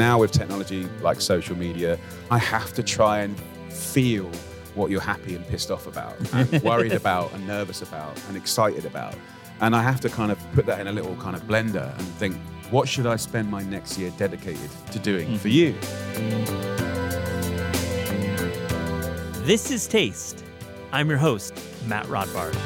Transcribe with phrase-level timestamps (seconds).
[0.00, 1.98] Now, with technology like social media,
[2.30, 4.30] I have to try and feel
[4.74, 8.86] what you're happy and pissed off about, and worried about, and nervous about, and excited
[8.86, 9.14] about.
[9.60, 12.08] And I have to kind of put that in a little kind of blender and
[12.16, 12.34] think,
[12.70, 15.36] what should I spend my next year dedicated to doing mm.
[15.36, 15.74] for you?
[19.44, 20.46] This is Taste.
[20.92, 21.52] I'm your host,
[21.86, 22.56] Matt Rodbard.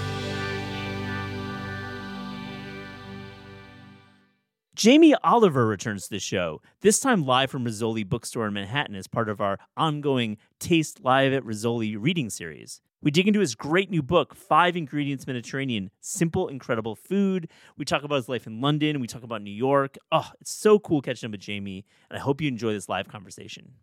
[4.74, 9.06] Jamie Oliver returns to the show, this time live from Rizzoli Bookstore in Manhattan as
[9.06, 12.80] part of our ongoing Taste Live at Rizzoli reading series.
[13.00, 17.48] We dig into his great new book, Five Ingredients Mediterranean Simple, Incredible Food.
[17.78, 18.98] We talk about his life in London.
[18.98, 19.96] We talk about New York.
[20.10, 23.06] Oh, it's so cool catching up with Jamie, and I hope you enjoy this live
[23.06, 23.74] conversation.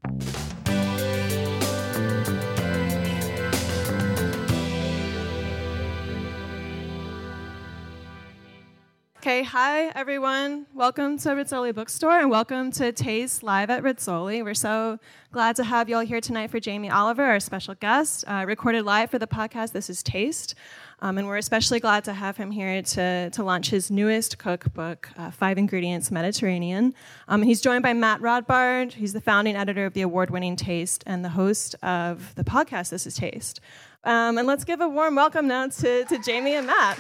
[9.22, 10.66] Okay, hi everyone.
[10.74, 14.44] Welcome to Rizzoli Bookstore and welcome to Taste Live at Rizzoli.
[14.44, 14.98] We're so
[15.32, 18.84] glad to have you all here tonight for Jamie Oliver, our special guest, uh, recorded
[18.84, 19.74] live for the podcast.
[19.74, 20.56] This is Taste.
[21.04, 25.10] Um, and we're especially glad to have him here to, to launch his newest cookbook,
[25.16, 26.96] uh, Five Ingredients Mediterranean.
[27.28, 28.94] Um, he's joined by Matt Rodbard.
[28.94, 32.90] He's the founding editor of the award winning Taste and the host of the podcast,
[32.90, 33.62] This is Taste.
[34.04, 37.00] Um, and let's give a warm welcome now to, to Jamie and Matt.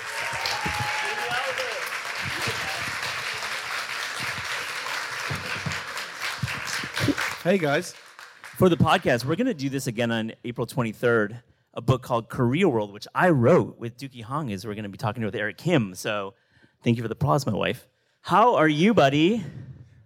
[7.43, 7.95] Hey, guys.
[8.43, 11.41] For the podcast, we're going to do this again on April 23rd.
[11.73, 14.89] A book called Korea World, which I wrote with Deuki Hong, is we're going to
[14.89, 15.95] be talking with Eric Kim.
[15.95, 16.35] So
[16.83, 17.87] thank you for the applause, my wife.
[18.21, 19.43] How are you, buddy?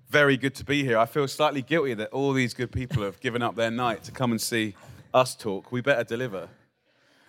[0.09, 0.97] Very good to be here.
[0.97, 4.13] I feel slightly guilty that all these good people have given up their night to
[4.13, 4.73] come and see
[5.13, 5.73] us talk.
[5.73, 6.47] We better deliver.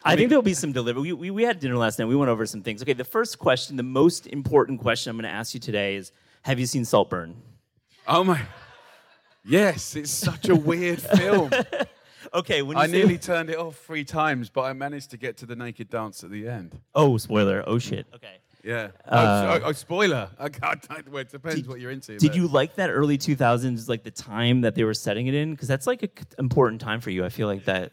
[0.05, 1.03] I, think there'll be some delivery.
[1.03, 2.05] We, we, we had dinner last night.
[2.05, 2.81] We went over some things.
[2.81, 6.13] Okay, the first question, the most important question I'm going to ask you today is
[6.43, 7.43] Have you seen Saltburn?
[8.07, 8.41] Oh, my.
[9.47, 11.51] Yes, it's such a weird film.
[12.35, 15.17] Okay, when you I say- nearly turned it off three times, but I managed to
[15.17, 16.79] get to the naked dance at the end.
[16.95, 17.63] Oh, spoiler.
[17.67, 18.05] Oh, shit.
[18.15, 18.35] Okay.
[18.65, 18.89] Yeah.
[19.07, 20.29] Uh, oh, oh, oh, spoiler.
[20.39, 22.19] I can't, well, it depends what you're into.
[22.19, 25.35] Did but- you like that early 2000s, like the time that they were setting it
[25.35, 25.53] in?
[25.53, 27.25] Because that's like an important time for you.
[27.25, 27.93] I feel like that,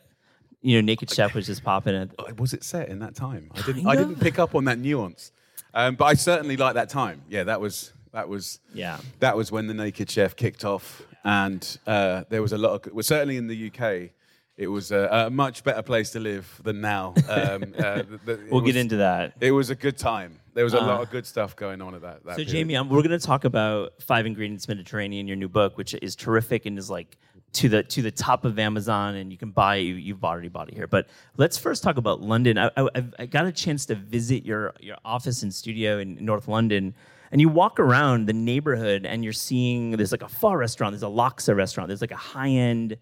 [0.62, 2.10] you know, Naked Chef was just popping at.
[2.18, 3.50] Uh, Was it set in that time?
[3.54, 3.84] I didn't.
[3.86, 5.32] Kind I didn't pick up on that nuance,
[5.76, 7.22] um, but I certainly like that time.
[7.30, 8.98] Yeah, that was that was Yeah.
[9.20, 12.94] that was when the Naked Chef kicked off, and uh, there was a lot of.
[12.94, 14.12] Well, certainly in the UK,
[14.58, 17.14] it was a, a much better place to live than now.
[17.30, 19.34] Um, uh, the- the- We'll get into that.
[19.40, 20.40] It was a good time.
[20.54, 22.24] There was a Uh, lot of good stuff going on at that.
[22.26, 22.50] that So, period.
[22.50, 26.16] Jamie, um, we're going to talk about Five Ingredients Mediterranean, your new book, which is
[26.16, 27.18] terrific and is like
[27.54, 29.76] to the to the top of Amazon, and you can buy.
[29.76, 31.08] You, you've already bought it here, but
[31.38, 32.58] let's first talk about London.
[32.58, 36.48] I, I, I got a chance to visit your your office and studio in North
[36.48, 36.94] London,
[37.34, 41.02] and you walk around the neighborhood, and you're seeing there's like a pho restaurant, there's
[41.02, 42.96] a laksa restaurant, there's like a high end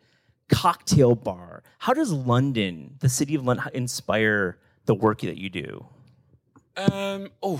[0.48, 1.64] cocktail bar.
[1.80, 5.86] How does London, the city of London, inspire the work that you do?
[6.78, 7.60] Um, oh,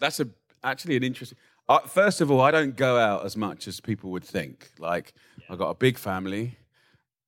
[0.00, 0.28] that's a
[0.64, 1.38] actually an interesting.
[1.68, 4.72] Uh, first of all, I don't go out as much as people would think.
[4.76, 5.14] Like,
[5.48, 6.58] I've got a big family.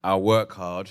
[0.02, 0.90] I work hard,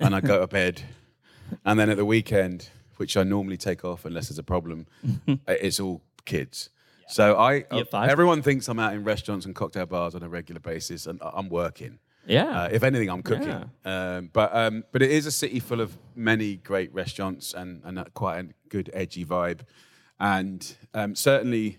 [0.00, 0.80] and I go to bed,
[1.66, 4.86] and then at the weekend, which I normally take off unless there's a problem,
[5.46, 6.70] it's all kids.
[7.10, 7.64] So I,
[8.06, 11.48] everyone thinks I'm out in restaurants and cocktail bars on a regular basis, and I'm
[11.48, 11.98] working.
[12.26, 12.64] Yeah.
[12.64, 13.70] Uh, if anything, I'm cooking.
[13.84, 17.98] Um, but um, but it is a city full of many great restaurants and, and
[17.98, 19.60] a- quite a good edgy vibe.
[20.20, 21.78] And um, certainly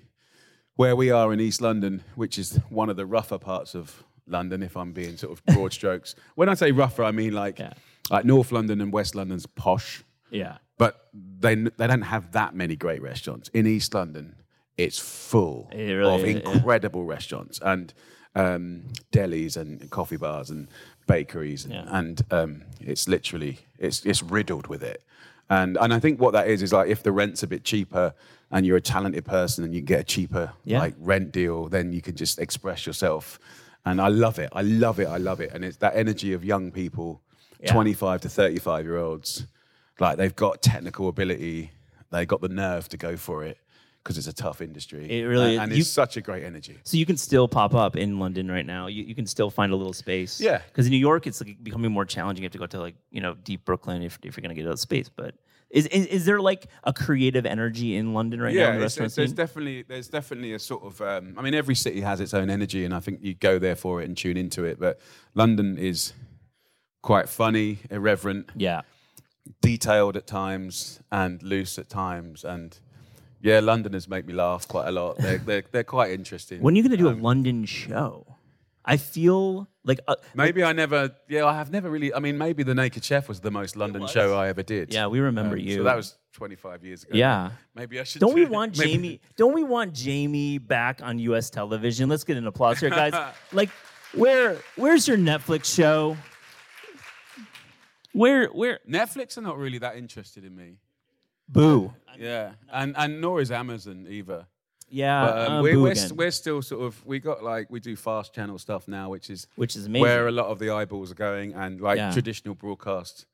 [0.75, 4.63] where we are in East London, which is one of the rougher parts of London,
[4.63, 6.15] if I'm being sort of broad strokes.
[6.35, 7.73] When I say rougher, I mean like Yeah.
[8.09, 10.57] like North London and West London's posh, yeah.
[10.79, 13.49] but they they don't have that many great restaurants.
[13.49, 14.35] In East London,
[14.85, 16.51] it's full It really of is, yeah.
[16.53, 17.93] incredible restaurants and
[18.35, 20.67] um, delis and coffee bars and
[21.07, 21.85] bakeries, and, Yeah.
[21.99, 25.03] and um, it's literally it's it's riddled with it.
[25.49, 28.13] And and I think what that is is like if the rent's a bit cheaper
[28.51, 30.79] and you're a talented person and you get a cheaper Yeah.
[30.79, 33.39] like rent deal, then you can just express yourself.
[33.85, 34.49] And I love it.
[34.53, 35.07] I love it.
[35.07, 35.51] I love it.
[35.53, 37.21] And it's that energy of young people,
[37.61, 37.71] Yeah.
[37.73, 39.47] 25 to 35 year olds,
[39.99, 41.71] like they've got technical ability,
[42.11, 43.57] they've got the nerve to go for it.
[44.09, 45.05] Because it's a tough industry.
[45.07, 45.81] It really and, and is.
[45.81, 46.79] it's such a great energy.
[46.83, 48.87] So you can still pop up in London right now.
[48.87, 50.41] You, you can still find a little space.
[50.41, 50.63] Yeah.
[50.67, 52.41] Because in New York, it's like becoming more challenging.
[52.41, 54.65] You have to go to like you know deep Brooklyn if, if you're gonna get
[54.65, 55.09] out of space.
[55.15, 55.35] But
[55.69, 58.95] is, is is there like a creative energy in London right now in Yeah, the
[58.95, 59.35] there's scene?
[59.35, 60.99] definitely there's definitely a sort of.
[61.01, 63.75] Um, I mean, every city has its own energy, and I think you go there
[63.75, 64.79] for it and tune into it.
[64.79, 64.99] But
[65.35, 66.13] London is
[67.03, 68.81] quite funny, irreverent, yeah.
[69.61, 72.79] detailed at times, and loose at times, and.
[73.41, 75.17] Yeah, Londoners make me laugh quite a lot.
[75.17, 76.61] They're, they're, they're quite interesting.
[76.61, 78.35] When are you gonna do Um, a London show?
[78.85, 82.13] I feel like uh, Maybe I never, yeah, I have never really.
[82.13, 84.93] I mean, maybe The Naked Chef was the most London show I ever did.
[84.93, 85.75] yeah, we remember Um, you.
[85.75, 87.11] So that was 25 years ago.
[87.15, 87.51] yeah.
[87.75, 88.19] Maybe I should.
[88.21, 89.21] Don't we want maybe- Jamie?
[89.37, 91.49] Don't we want Jamie back on U.S.
[91.49, 92.09] television?
[92.09, 93.13] Let's get an applause here, guys.
[93.53, 93.69] like,
[94.15, 96.17] where where's your Netflix show?
[98.13, 98.79] Where where?
[98.89, 100.77] Netflix are not really that interested in me.
[101.49, 101.93] Boo.
[102.17, 104.45] Yeah, and and nor is Amazon either.
[104.91, 107.43] Yeah, But um, uh, we, boo we're, again, st- we're still sort of we got
[107.43, 110.01] like we do fast channel stuff now, which is which is amazing.
[110.01, 112.11] where a lot of the eyeballs are going, and like Yeah.
[112.11, 113.25] traditional broadcast.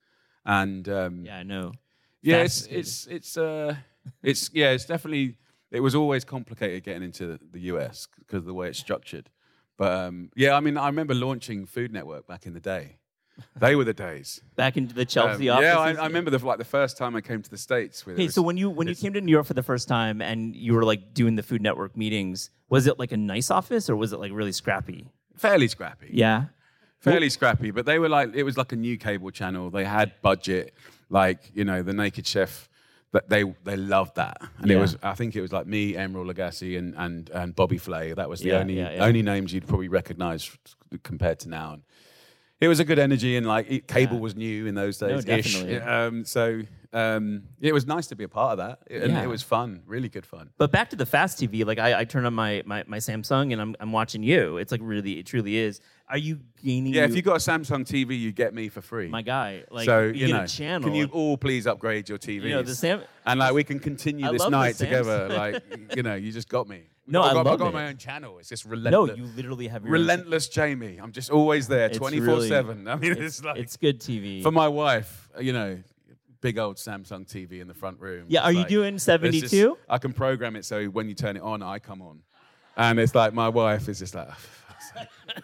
[0.46, 1.72] And um, yeah, I know.
[2.22, 2.80] yeah, it's Fascinating.
[2.80, 3.76] it's it's uh
[4.22, 5.38] it's yeah, it's definitely
[5.72, 9.30] it was always complicated getting into the US because of the way it's structured.
[9.78, 12.98] But um, yeah, I mean, I remember launching Food Network back in the day.
[13.60, 14.42] They were the days.
[14.56, 15.78] Back into the Um, Chelsea yeah.
[15.78, 18.04] I, I remember the like the first time I came to the states.
[18.08, 19.88] It Hey, was- so when you when you came to New York for the first
[19.88, 23.52] time and you were like doing the Food Network meetings, was it like a nice
[23.52, 25.08] office or was it like really scrappy?
[25.36, 26.46] fairly scrappy, Yeah.
[27.00, 27.72] fairly scrappy.
[27.72, 29.70] But they were like it was like a new cable channel.
[29.70, 30.74] They had budget,
[31.10, 32.70] like you know the Naked Chef.
[33.12, 34.76] That they they loved that, and Yeah.
[34.78, 38.12] it was I think it was like me, Emeril Lagasse, and and and Bobby Flay.
[38.14, 39.06] That was the Yeah, only yeah.
[39.06, 40.52] only names you'd probably recognise
[41.04, 41.74] compared to now.
[41.74, 41.84] And
[42.62, 44.22] it was a good energy, and like it, cable Yeah.
[44.22, 45.26] was new in those days.
[45.26, 45.54] ish.
[45.54, 45.80] definitely.
[45.80, 46.62] Um, so
[46.94, 49.24] um, it was nice to be a part of that, and Yeah.
[49.24, 50.50] it was fun, really good fun.
[50.58, 53.52] But back to the fast TV, like I, I turn on my, my my Samsung
[53.52, 54.58] and I'm I'm watching you.
[54.58, 55.82] It's like really it truly is.
[56.08, 56.94] Are you gaining?
[56.94, 59.08] Yeah, new- if you got a Samsung TV, you get me for free.
[59.10, 60.88] my guy, like so you, you, get know, a channel.
[60.88, 62.44] can you all please upgrade your TVs?
[62.44, 63.02] you know the Sam.
[63.26, 65.28] and like we can continue I this night together.
[65.28, 65.64] Like
[65.96, 66.84] you know, you just got me.
[67.08, 67.74] No, I I got, love got it.
[67.74, 68.40] my own channel.
[68.40, 69.10] It's just relentless.
[69.18, 70.98] No, you literally have your own- relentless Jamie.
[71.02, 72.88] I'm just always there, twenty four seven.
[72.88, 74.42] I mean, it's, It's, like it's good TV.
[74.42, 75.30] for my wife.
[75.40, 75.78] You know,
[76.42, 78.26] big old Samsung TV in the front room.
[78.28, 79.78] Yeah, It's are you like- doing 72?
[79.90, 82.22] I can program it so when you turn it on, I come on,
[82.76, 84.28] and it's like my wife is just like.
[84.30, 84.94] "Oh, for fuck's
[85.36, 85.44] sake."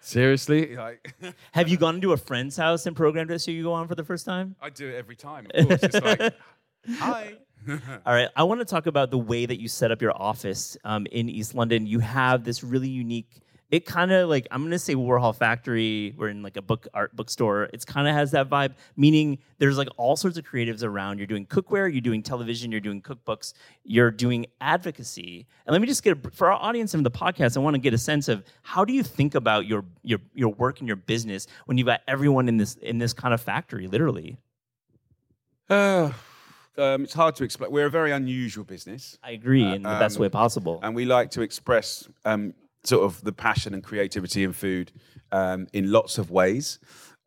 [0.00, 1.14] Seriously, like
[1.52, 3.94] Have you gone into a friend's house and programmed it so you go on for
[3.94, 4.54] the first time?
[4.60, 5.46] I do it every time.
[5.54, 6.34] Of course, it's like,
[6.98, 7.34] hi.
[8.06, 10.76] All right, I want to talk about the way that you set up your office
[10.84, 11.86] um, in East London.
[11.86, 13.40] You have this really unique.
[13.70, 16.14] It kind of like I'm gonna say Warhol Factory.
[16.16, 17.70] We're in like a book art bookstore.
[17.72, 18.74] It's kind of has that vibe.
[18.96, 21.18] Meaning there's like all sorts of creatives around.
[21.18, 21.90] You're doing cookware.
[21.90, 22.70] You're doing television.
[22.70, 23.54] You're doing cookbooks.
[23.82, 25.46] You're doing advocacy.
[25.66, 27.56] And let me just get a, for our audience and the podcast.
[27.56, 30.50] I want to get a sense of how do you think about your your your
[30.50, 33.88] work and your business when you've got everyone in this in this kind of factory,
[33.88, 34.36] literally.
[35.68, 36.12] Uh,
[36.78, 37.70] um, it's hard to explain.
[37.70, 40.80] We're a very unusual business, I agree in the best um, way possible.
[40.82, 42.54] and we like to express um,
[42.84, 44.92] sort of the passion and creativity in food
[45.32, 46.78] um, in lots of ways.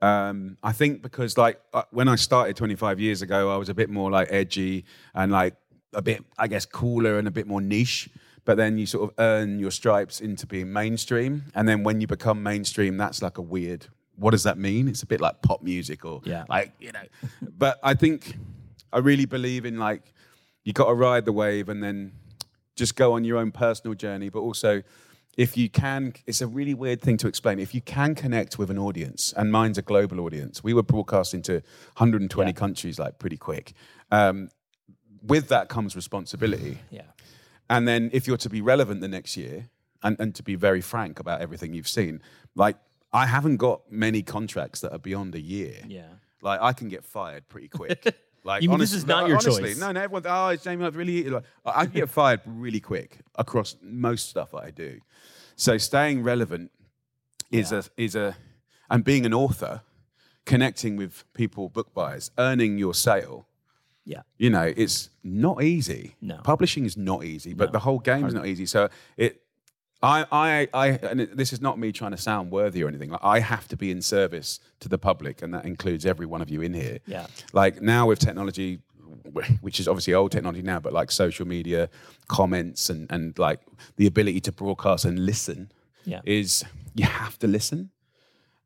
[0.02, 3.74] Um, I think because like uh, when I started 25 years ago, I was a
[3.74, 4.86] bit more like edgy
[5.16, 5.56] and like
[5.94, 8.10] a bit, I guess, cooler and a bit more niche.
[8.46, 12.08] But then you sort of earn your stripes into being mainstream, and then when you
[12.08, 13.88] become mainstream, that's like a weird.
[14.16, 14.88] What does that mean?
[14.88, 16.46] It's a bit like pop music or Yeah.
[16.48, 17.02] like you know.
[17.58, 18.38] but I think
[18.94, 20.14] I really believe in like
[20.64, 22.12] you got to ride the wave and then
[22.76, 24.30] just go on your own personal journey.
[24.30, 24.84] But also,
[25.38, 27.60] if you can, it's a really weird thing to explain.
[27.60, 31.42] If you can connect with an audience, and mine's a global audience, we were broadcasting
[31.44, 31.54] to
[31.98, 32.54] 120 Yeah.
[32.54, 33.74] countries like pretty quick.
[34.12, 34.50] Um,
[35.22, 36.80] with that comes responsibility.
[36.90, 37.02] yeah.
[37.70, 39.70] And then if you're to be relevant the next year,
[40.04, 42.22] and, and to be very frank about everything you've seen,
[42.56, 42.78] like
[43.12, 45.76] I haven't got many contracts that are beyond a year.
[45.88, 46.08] Yeah.
[46.42, 48.16] Like I can get fired pretty quick.
[48.48, 49.80] Like You mean this is not your honestly, choice?
[49.80, 50.02] No, no.
[50.02, 50.86] Everyone, oh, it's Jamie.
[50.86, 55.02] I've really like, I can get fired really quick across most stuff that I do.
[55.58, 56.72] So staying relevant
[57.52, 58.38] is a is a
[58.90, 59.82] and being an author,
[60.46, 63.48] connecting with people, book buyers, earning your sale.
[64.06, 64.22] Yeah.
[64.38, 66.16] You know, it's not easy.
[66.22, 66.38] No.
[66.38, 67.72] Publishing is not easy, but No.
[67.74, 68.66] the whole game is not easy.
[68.66, 68.88] So
[69.18, 69.42] it,
[70.02, 73.10] I, I, I, and this is not me trying to sound worthy or anything.
[73.10, 76.42] Like, I have to be in service to the public, and that includes every one
[76.42, 77.00] of you in here.
[77.08, 77.28] Yeah.
[77.54, 78.80] Like now with technology,
[79.62, 81.90] which is obviously old technology now, but like social media,
[82.28, 83.60] comments, and and like
[83.96, 85.72] the ability to broadcast and listen,
[86.06, 86.22] Yeah.
[86.26, 86.64] is
[86.94, 87.90] you have to listen,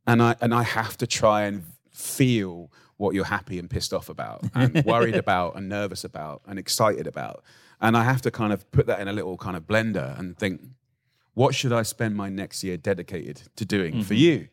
[0.05, 4.09] and I and I have to try and feel what you're happy and pissed off
[4.09, 7.43] about, and worried about, and nervous about, and excited about.
[7.79, 10.37] And I have to kind of put that in a little kind of blender and
[10.37, 10.61] think,
[11.41, 14.43] what should I spend my next year dedicated to doing for mm-hmm.
[14.43, 14.47] you?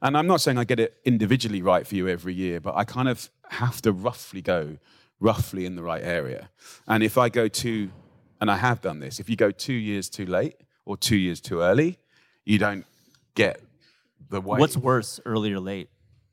[0.00, 2.84] And I'm not saying I get it individually right for you every year, but I
[2.84, 4.78] kind of have to roughly go
[5.18, 6.50] roughly in the right area.
[6.86, 7.90] And if I go too,
[8.40, 10.54] and I have done this, if you go two years too late
[10.84, 11.98] or two years too early,
[12.44, 12.86] you don't
[13.34, 13.60] get
[14.30, 14.60] the way.
[14.60, 15.90] What's worse, early or late?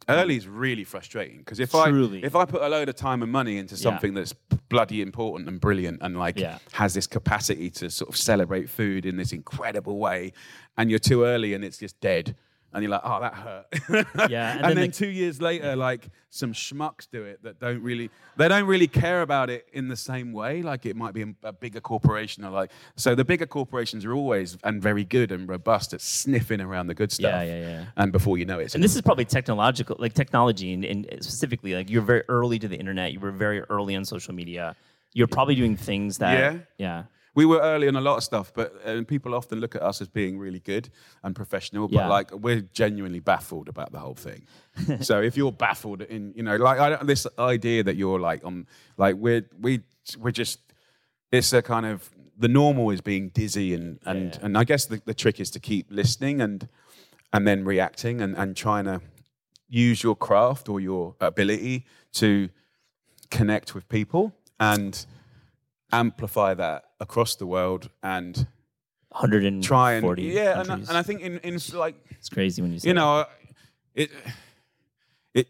[0.10, 2.24] Early is really frustrating because if Truly.
[2.24, 4.34] I if I put a load of time and money into something that's
[4.70, 6.58] bloody important and brilliant and like Yeah.
[6.74, 10.34] has this capacity to sort of celebrate food in this incredible way,
[10.78, 12.36] and you're too early and it's just dead.
[12.76, 14.30] And you're like, oh, that hurt.
[14.30, 17.60] Yeah, and And, then then, the- two years later, like some schmucks do it that
[17.60, 20.62] don't really, they don't really care about it in the same way.
[20.62, 24.58] Like it might be a, bigger corporation or like, so the bigger corporations are always
[24.66, 27.32] and very good and robust at sniffing around the good stuff.
[27.32, 27.86] Yeah, yeah, yeah.
[27.96, 31.74] And before you know it, And this is probably technological, like technology, and, and specifically,
[31.76, 33.14] like you're very early to the internet.
[33.14, 34.76] You were very early on social media.
[35.14, 36.60] You're probably doing things that, Yeah.
[36.78, 37.04] yeah,
[37.36, 40.02] We were early on a lot of stuff, but uh, people often look at us
[40.02, 40.90] as being really good
[41.24, 41.88] and professional.
[41.88, 42.08] But Yeah.
[42.08, 44.42] like we're genuinely baffled about the whole thing.
[45.02, 48.44] so if you're baffled in, you know, like I don't, this idea that you're like
[48.46, 48.66] um,
[48.98, 49.82] like we're we
[50.18, 50.60] we're just
[51.32, 54.46] it's a kind of the normal is being dizzy and and Yeah.
[54.46, 56.68] and I guess the, the trick is to keep listening and
[57.34, 59.02] and then reacting and and trying to
[59.68, 62.50] use your craft or your ability to
[63.30, 65.06] connect with people and
[65.92, 68.48] amplify that across the world and
[69.10, 72.74] 140 try and yeah and, I- and I think in, in like it's crazy when
[72.74, 73.26] you say you know
[73.94, 74.10] it
[75.34, 75.48] it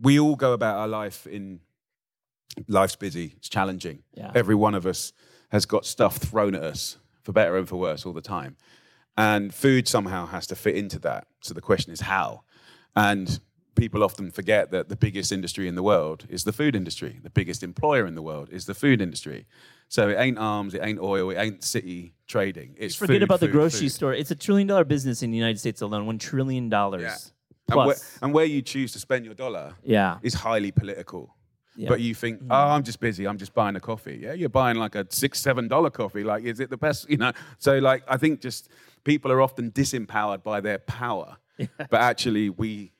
[0.00, 1.60] we all go about our life in
[2.68, 4.02] life's busy it's challenging.
[4.14, 4.30] Yeah.
[4.34, 5.12] every one of us
[5.50, 8.56] has got stuff thrown at us for better and for worse all the time.
[9.16, 11.26] And food somehow has to fit into that.
[11.40, 12.42] So the question is how?
[12.96, 13.38] And
[13.74, 17.30] people often forget that the biggest industry in the world is the food industry the
[17.30, 19.46] biggest employer in the world is the food industry
[19.88, 23.40] so it ain't arms it ain't oil it ain't city trading it's Forget food, about
[23.40, 23.92] the grocery food.
[23.92, 24.14] store.
[24.14, 26.06] It's a trillion dollar business in the United States alone.
[26.06, 27.16] One trillion dollars Yeah.
[27.68, 31.34] And where, and where you choose to spend your dollar yeah, is highly political.
[31.76, 31.88] Yeah.
[31.88, 32.52] But you think, mm-hmm.
[32.52, 33.26] oh, I'm just busy.
[33.26, 34.20] I'm just buying a coffee.
[34.22, 36.22] Yeah, you're buying like a six, seven dollar coffee.
[36.22, 37.08] Like, is it the best?
[37.08, 37.32] You know.
[37.58, 38.68] So, like, I think just
[39.02, 41.38] people are often disempowered by their power.
[41.78, 42.90] But actually, we,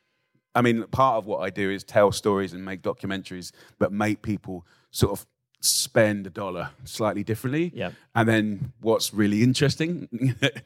[0.55, 4.23] I mean, part of what I do is tell stories and make documentaries that make
[4.23, 5.27] people sort of
[5.65, 7.73] spend a dollar slightly differently.
[7.75, 7.91] Yeah.
[8.15, 10.09] And then what's really interesting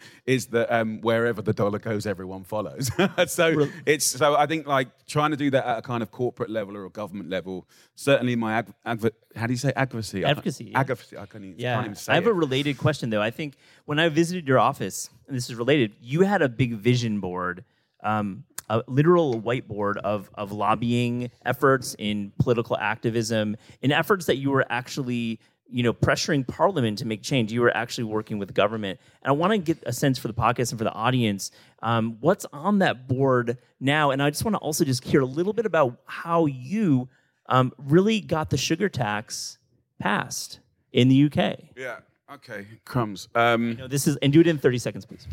[0.27, 2.91] is that um, wherever the dollar goes, everyone follows.
[3.27, 6.51] so it's so I think like trying to do that at a kind of corporate
[6.51, 7.67] level or a government level.
[7.95, 10.25] Certainly, my adv- adv- how do you say advocacy?
[10.25, 10.81] I Advocacy, yeah.
[10.81, 11.17] Advocacy.
[11.17, 11.75] I can't even, yeah.
[11.75, 12.31] can't even say I have it.
[12.31, 13.23] a related question though.
[13.23, 13.55] I think
[13.85, 17.65] when I visited your office, and this is related, you had a big vision board.
[18.03, 24.51] Um, a literal whiteboard of, of lobbying efforts in political activism, in efforts that you
[24.51, 28.99] were actually you know pressuring parliament to make change you were actually working with government
[29.23, 31.51] and i want to get a sense for the podcast and for the audience
[31.83, 35.27] um, what's on that board now and i just want to also just hear a
[35.27, 37.07] little bit about how you
[37.51, 39.59] um, really got the sugar tax
[39.99, 40.61] passed
[40.95, 41.37] in the uk
[41.77, 41.99] Yeah.
[42.33, 42.67] Okay.
[42.87, 43.29] Crumbs.
[43.35, 45.27] Um, you know, this is and do it in 30 seconds please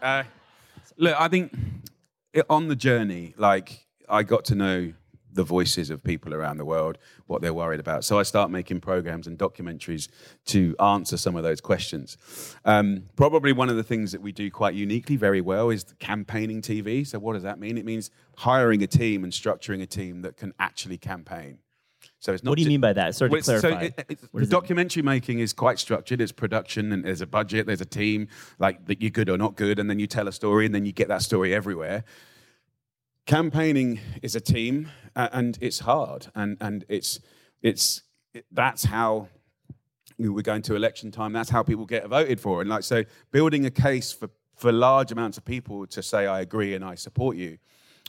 [0.00, 0.22] Uh,
[0.96, 1.52] look, I think
[2.48, 4.92] on the journey, like I got to know
[5.36, 8.04] the voices of people around the world, what they're worried about.
[8.04, 10.08] So I start making programs and documentaries
[10.46, 12.16] to answer some of those questions.
[12.64, 16.62] Um, probably one of the things that we do quite uniquely, very well, is campaigning
[16.62, 17.06] TV.
[17.06, 17.78] So what does that mean?
[17.78, 21.58] It means hiring a team and structuring a team that can actually campaign.
[22.26, 22.50] So it's not.
[22.50, 25.38] what do you mean by that sorry well, to clarify So it, the documentary making
[25.38, 26.20] is quite structured.
[26.20, 28.26] It's production, and there's a budget, there's a team,
[28.58, 30.84] like that you're good or not good, and then you tell a story, and then
[30.84, 32.02] you get that story everywhere.
[33.26, 37.20] Campaigning is a team, and it's hard, and and it's
[37.62, 38.02] it's
[38.34, 39.28] it, that's how
[40.18, 41.32] we're going to election time.
[41.32, 45.12] That's how people get voted for, and like so, building a case for for large
[45.12, 47.58] amounts of people to say I agree and I support you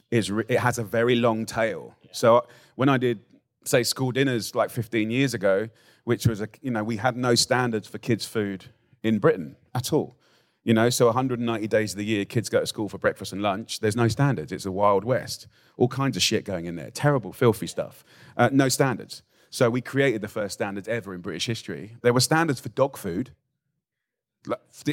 [0.09, 1.93] is it has a very long tail.
[2.11, 3.19] So when I did
[3.67, 5.69] say school dinners like 15 years ago,
[6.05, 8.65] which was a you know we had no standards for kids' food
[9.03, 10.17] in Britain at all.
[10.63, 13.41] You know, so 190 days of the year, kids go to school for breakfast and
[13.41, 13.79] lunch.
[13.79, 14.51] There's no standards.
[14.51, 15.47] It's a wild west.
[15.77, 16.91] All kinds of shit going in there.
[16.91, 18.03] Terrible, filthy stuff.
[18.35, 19.23] Uh, no standards.
[19.49, 21.95] So we created the first standards ever in British history.
[22.01, 23.31] There were standards for dog food.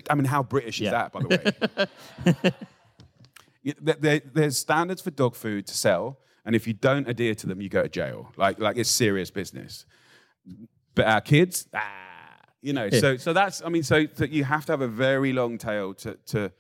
[0.09, 0.91] I mean, how British is Yeah.
[0.93, 1.29] that, by the
[2.45, 2.53] way?
[3.81, 7.47] There- there- there's standards for dog food to sell, and if you don't adhere to
[7.47, 8.33] them, you go to jail.
[8.37, 9.87] Like, like it's serious business.
[10.95, 11.83] But our kids, ah,
[12.61, 12.91] you know.
[12.91, 13.63] So, so that's.
[13.65, 16.53] I mean, so, so you have to have a very long tail to to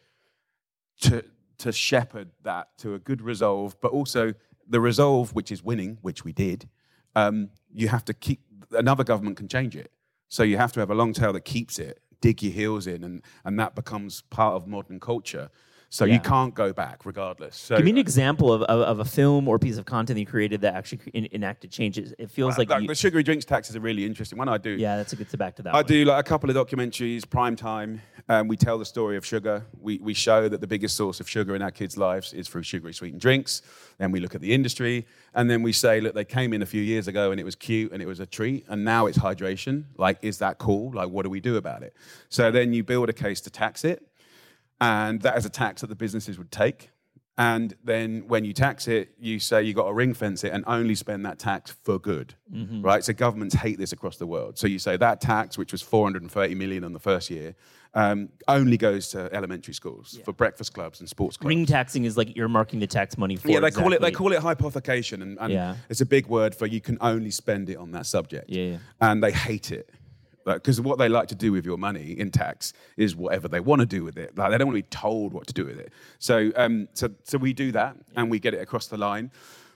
[1.02, 1.24] to
[1.58, 4.34] to shepherd that to a good resolve, but also
[4.68, 6.68] the resolve, which is winning, which we did.
[7.14, 8.40] Um, you have to keep.
[8.72, 9.92] Another government can change it.
[10.28, 13.04] So you have to have a long tail that keeps it, dig your heels in,
[13.04, 15.48] and, and that becomes part of modern culture.
[15.94, 16.14] So Yeah.
[16.14, 17.54] you can't go back regardless.
[17.54, 20.26] So Give me an example of, of, of a film or piece of content you
[20.26, 22.12] created that actually en- enacted changes.
[22.18, 24.48] It feels like, like, you, the sugary drinks tax is a really interesting one.
[24.48, 24.70] I do.
[24.70, 25.72] yeah, that's a good to back to that.
[25.72, 25.86] I one.
[25.86, 28.02] do like a couple of documentaries, prime time.
[28.28, 29.66] Um, we tell the story of sugar.
[29.80, 32.64] We, we show that the biggest source of sugar in our kids' lives is through
[32.64, 33.62] sugary sweetened drinks.
[33.98, 36.66] Then we look at the industry, and then we say, look, they came in a
[36.66, 39.18] few years ago and it was cute and it was a treat, and now it's
[39.18, 39.84] hydration.
[39.96, 40.90] Like, is that cool?
[40.92, 41.94] Like, what do we do about it?
[42.30, 44.04] So then you build a case to tax it,
[44.84, 46.90] and that is a tax that the businesses would take.
[47.36, 50.62] And then when you tax it, you say you got to ring fence it and
[50.68, 52.34] only spend that tax for good,
[52.80, 53.02] right?
[53.02, 54.56] So governments hate this across the world.
[54.56, 57.56] So you say that tax, which was 430 million in the first year,
[57.94, 61.48] um, only goes to elementary schools for breakfast clubs and sports clubs.
[61.48, 63.48] Ring taxing is like earmarking the tax money for.
[63.48, 65.76] yeah, they call it they call it hypothecation, and, and Yeah.
[65.88, 68.50] it's a big word for you can only spend it on that subject.
[68.50, 68.78] Yeah, yeah.
[69.00, 69.90] and they hate it
[70.44, 73.80] because what they like to do with your money in tax is whatever they want
[73.80, 74.36] to do with it.
[74.36, 75.92] Like they don't want to be told what to do with it.
[76.18, 79.30] So, um, so, so we do that, and we get it across the line.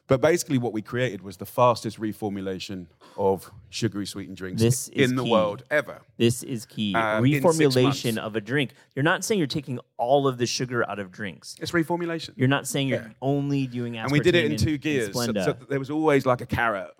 [0.09, 2.87] But basically, what we created was the fastest reformulation
[3.19, 5.31] of sugary sweetened drinks This is in the key.
[5.31, 6.01] world ever.
[6.17, 6.95] This is key.
[6.95, 8.71] Um, Reformulation of a drink.
[8.95, 11.57] You're not saying you're taking all of the sugar out of drinks.
[11.61, 12.31] It's reformulation.
[12.37, 13.09] You're not saying you're Yeah.
[13.21, 15.13] only doing aspartame and we did it in two gears.
[15.15, 16.91] So, so there was always like a carrot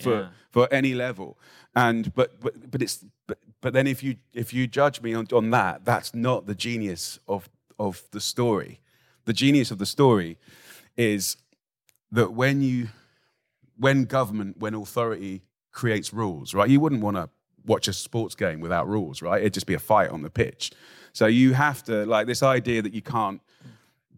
[0.00, 0.28] for Yeah.
[0.50, 1.38] for any level.
[1.74, 5.26] And but but but it's but, but then if you if you judge me on,
[5.32, 8.80] on that, that's not the genius of of the story.
[9.24, 10.38] The genius of the story
[10.96, 11.36] is
[12.10, 12.88] that when you
[13.78, 16.68] when government, when authority creates rules, right?
[16.68, 17.30] You wouldn't want to
[17.64, 19.40] watch a sports game without rules, right?
[19.40, 20.72] It'd just be a fight on the pitch.
[21.12, 23.40] So you have to like this idea that you can't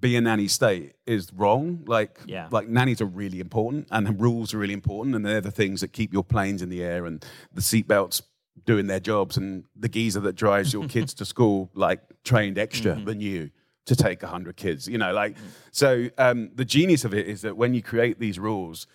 [0.04, 1.82] be a nanny state is wrong.
[1.86, 2.48] Like, Yeah.
[2.50, 5.92] like nannies are really important, and rules are really important, and they're the things that
[5.94, 8.20] keep your planes in the air and the seatbelts
[8.66, 12.94] doing their jobs, and the geezer that drives your kids to school like trained extra
[13.02, 13.50] than you
[13.86, 14.86] to take hundred kids.
[14.86, 15.36] You know, like
[15.70, 16.08] so.
[16.18, 18.86] Um, the genius of it is that when you create these rules,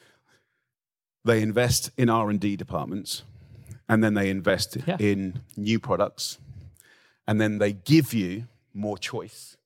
[1.26, 3.24] they invest in R and D departments,
[3.88, 4.98] and then they invest Yeah.
[5.00, 6.38] in new products,
[7.28, 9.58] and then they give you more choice.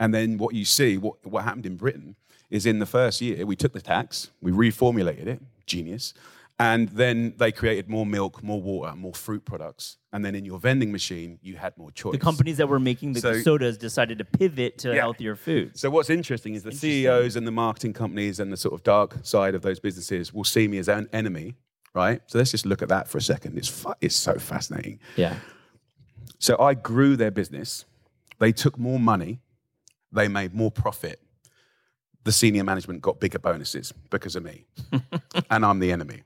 [0.00, 2.16] And then what you see, what, what happened in Britain,
[2.50, 6.14] is in the first year, we took the tax, we reformulated it, genius,
[6.58, 9.98] and then they created more milk, more water, more fruit products.
[10.12, 12.12] And then in your vending machine, you had more choice.
[12.12, 14.96] the companies that were making the So- sodas decided to pivot to Yeah.
[14.96, 15.78] healthier food.
[15.78, 19.18] So what's interesting is the CEOs and the marketing companies and the sort of dark
[19.22, 21.54] side of those businesses will see me as an enemy,
[21.94, 22.20] right?
[22.26, 23.56] So let's just look at that for a second.
[23.56, 24.98] It's fu- it's so fascinating.
[25.16, 25.36] Yeah.
[26.38, 27.84] So I grew their business.
[28.38, 29.40] They took more money.
[30.12, 31.20] They made more profit.
[32.24, 34.66] The senior management got bigger bonuses because of me.
[35.50, 36.22] and I'm the enemy.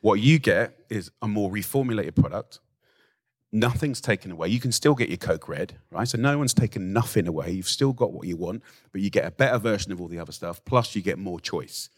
[0.00, 2.60] What you get is a more reformulated product.
[3.52, 4.48] Nothing's taken away.
[4.48, 6.08] You can still get your Coke Red, right?
[6.08, 7.52] So no one's taken nothing away.
[7.52, 10.18] You've still got what you want, but you get a better version of all the
[10.18, 10.64] other stuff.
[10.64, 11.88] Plus, you get more choice.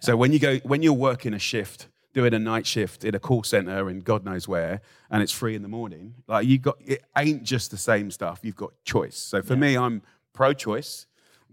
[0.00, 3.18] So when you go, when you're working a shift, doing a night shift in a
[3.18, 6.76] call center in God knows where, and it's three in the morning, like you got,
[6.84, 8.40] it ain't just the same stuff.
[8.42, 9.16] You've got choice.
[9.16, 10.02] So for me, I'm
[10.36, 11.06] pro-choice.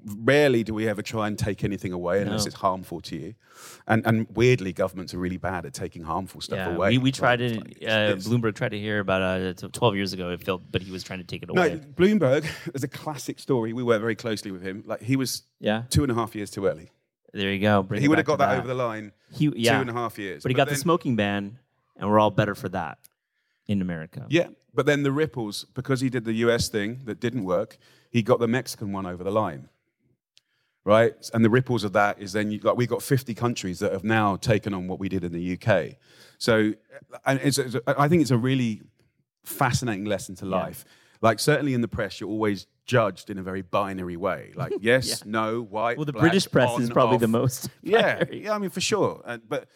[0.06, 2.48] Rarely do we ever try and take anything away unless No.
[2.48, 3.36] it's harmful to you.
[3.88, 6.89] And and weirdly, governments are really bad at taking harmful stuff Yeah, away.
[6.89, 7.56] we, we tried to.
[7.58, 8.15] like, Uh.
[8.28, 10.30] Bloomberg tried to hear about uh, 12 years ago.
[10.32, 11.76] It failed, but he was trying to take it away.
[11.76, 11.80] No.
[11.96, 13.72] Bloomberg is a classic story.
[13.72, 14.84] We worked very closely with him.
[14.86, 16.91] Like he was yeah, two and a half years too early.
[17.34, 17.88] there you go.
[17.98, 20.19] He would have got to that, over the line He, yeah, two and a half
[20.19, 20.43] years.
[20.43, 21.60] but he got the smoking ban,
[21.96, 22.98] and we're all better for that
[23.67, 24.26] in America.
[24.30, 27.78] Yeah, but then the ripples, because he did the US thing that didn't work,
[28.13, 29.67] he got the Mexican one over the line.
[30.86, 31.13] Right?
[31.34, 34.04] And the ripples of that is then, you, like, we got 50 countries that have
[34.04, 35.95] now taken on what we did in the UK.
[36.38, 36.73] So
[37.26, 38.82] and it's, it's, I think it's a really
[39.43, 40.86] fascinating lesson to life.
[41.21, 44.52] Like, certainly in the press, you're always judged in a very binary way.
[44.56, 45.97] Like, yes, no, white.
[45.97, 47.69] Well, the black, British press on, is probably the most.
[47.82, 48.43] Yeah, binary.
[48.43, 49.21] yeah, I mean for sure.
[49.26, 49.67] And, but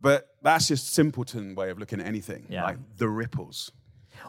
[0.00, 2.46] but that's just simpleton way of looking at anything.
[2.48, 2.64] Yeah.
[2.64, 3.70] Like the ripples.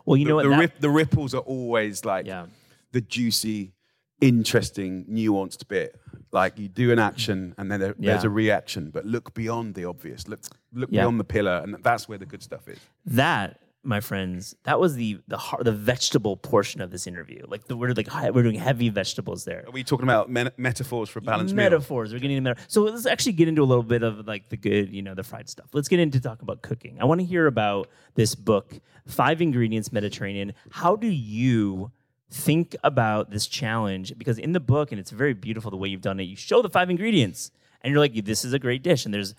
[0.05, 0.43] Well, you The, know what?
[0.43, 2.45] the, that- rip, the ripples are always like Yeah.
[2.91, 3.73] The juicy,
[4.21, 5.99] interesting, nuanced bit.
[6.31, 9.85] Like you do an action and then there, there's a reaction, but look beyond the
[9.85, 10.27] obvious.
[10.27, 10.39] Look
[10.73, 11.01] look Yeah.
[11.01, 12.79] beyond the pillar, and that's where the good stuff is.
[13.05, 17.75] that my friends that was the the the vegetable portion of this interview like the,
[17.75, 21.21] we're like we're doing heavy vegetables there Are we talking about men- metaphors for a
[21.23, 21.63] balanced meal?
[21.65, 24.49] metaphors we're getting into meta- so let's actually get into a little bit of like
[24.49, 27.21] the good you know the fried stuff let's get into talk about cooking i want
[27.21, 31.91] to hear about this book five ingredients mediterranean how do you
[32.31, 36.01] think about this challenge because in the book and it's very beautiful the way you've
[36.01, 39.05] done it you show the five ingredients and you're like this is a great dish
[39.05, 39.35] and there's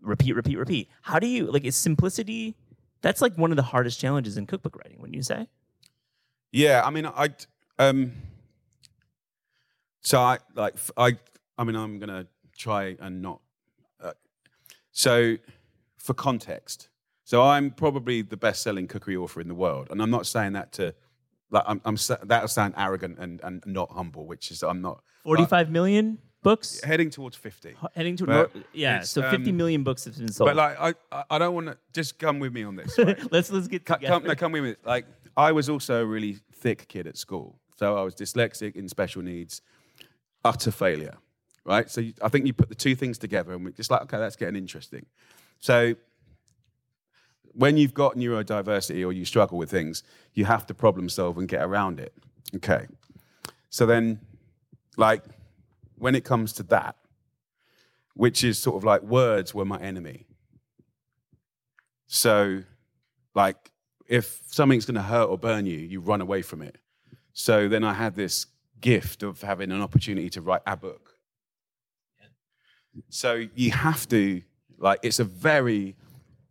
[0.00, 2.54] repeat repeat repeat how do you like is simplicity
[3.02, 5.46] That's like one of the hardest challenges in cookbook writing, wouldn't you say?
[6.50, 7.28] Yeah, I mean, I
[7.78, 8.12] um,
[10.00, 11.16] so I like I,
[11.58, 13.40] I mean, I'm gonna try and not.
[14.00, 14.12] Uh,
[14.90, 15.36] so,
[15.98, 16.88] for context,
[17.24, 20.72] so I'm probably the best-selling cookery author in the world, and I'm not saying that
[20.72, 20.94] to
[21.50, 25.02] like I'm, I'm that'll sound arrogant and and not humble, which is I'm not.
[25.24, 27.74] Forty-five million books heading towards fifty.
[27.94, 29.00] heading to But nor- yeah.
[29.00, 30.48] So fifty um, million books have been sold.
[30.50, 32.96] But like, I I- don't want to just come with me on this.
[32.98, 33.18] right?
[33.32, 34.14] let's let's get Co- together.
[34.20, 34.74] come, no, come with me.
[34.84, 35.06] Like,
[35.36, 37.58] I was also a really thick kid at school.
[37.78, 39.60] So I was dyslexic in special needs,
[40.44, 41.16] utter failure,
[41.64, 41.90] right?
[41.90, 44.16] So you, I think you put the two things together and we're just like, okay,
[44.18, 45.06] that's getting interesting.
[45.58, 45.94] So
[47.56, 50.02] when you've got neurodiversity or you struggle with things,
[50.34, 52.12] you have to problem solve and get around it.
[52.54, 52.86] Okay.
[53.70, 54.20] So then,
[54.96, 55.22] like,
[55.96, 56.96] when it comes to that,
[58.14, 60.26] which is sort of like words were my enemy.
[62.06, 62.62] So,
[63.34, 63.72] like,
[64.06, 66.78] if something's going to hurt or burn you, you run away from it.
[67.32, 68.46] So then I had this
[68.80, 71.14] gift of having an opportunity to write a book.
[73.08, 74.42] So you have to,
[74.78, 75.96] like, it's a very,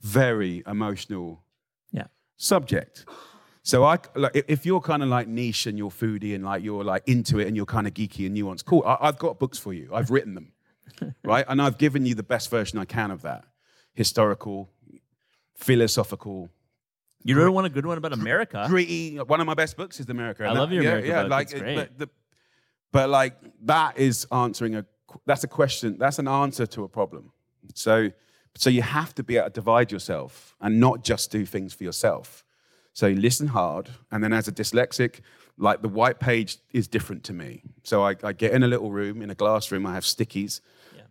[0.06, 1.44] very emotional
[1.91, 2.08] Yeah.
[2.38, 3.06] subject.
[3.63, 6.63] So I, like, if- if you're kind of like niche and you're foodie and like
[6.63, 8.84] you're like into it and you're kind of geeky and nuanced, cool.
[8.86, 9.89] I, I've got books for you.
[9.94, 10.52] I've written them,
[11.24, 11.46] right?
[11.48, 13.44] And I've given you the best version I can of that,
[13.96, 14.70] historical,
[15.56, 16.50] philosophical,
[17.24, 18.65] you really want a good one about America?
[18.68, 19.18] gritty.
[19.18, 20.44] One of my best books is America.
[20.44, 21.32] I And love your yeah, America yeah, book.
[21.32, 21.76] Like, It's great.
[21.76, 22.10] But, the,
[22.91, 24.86] but like that is answering a.
[25.26, 25.98] That's a question.
[25.98, 27.32] That's an answer to a problem.
[27.74, 28.12] So,
[28.58, 31.84] so you have to be able to divide yourself and not just do things for
[31.84, 32.44] yourself.
[32.94, 35.20] So you listen hard, and then as a dyslexic,
[35.58, 37.62] like the white page is different to me.
[37.84, 39.86] So I, I get in a little room, in a glass room.
[39.86, 40.62] I have stickies,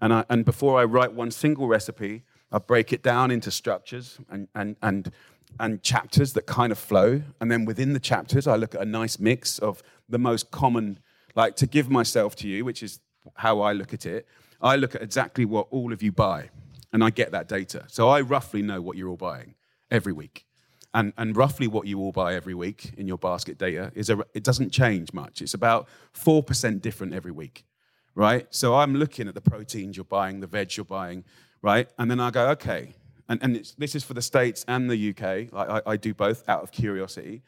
[0.00, 4.18] and I and before I write one single recipe, I break it down into structures
[4.30, 5.12] and and and
[5.60, 7.22] and chapters that kind of flow.
[7.40, 10.98] And then within the chapters, I look at a nice mix of the most common,
[11.34, 13.00] like to give myself to you, which is
[13.34, 14.26] how I look at it.
[14.60, 16.48] I look at exactly what all of you buy,
[16.94, 17.84] and I get that data.
[17.88, 19.56] So I roughly know what you're all buying
[19.90, 20.46] every week.
[20.94, 24.24] And, and roughly what you all buy every week in your basket data is a,
[24.32, 25.42] it doesn't change much.
[25.42, 27.66] It's about 4% different every week,
[28.14, 28.46] right?
[28.50, 31.24] So I'm looking at the proteins you're buying, the veg you're buying,
[31.62, 31.88] right?
[31.98, 32.94] And then I go, okay.
[33.28, 35.52] And, and this is for the States and the UK.
[35.52, 37.42] Like I, I do both out of curiosity.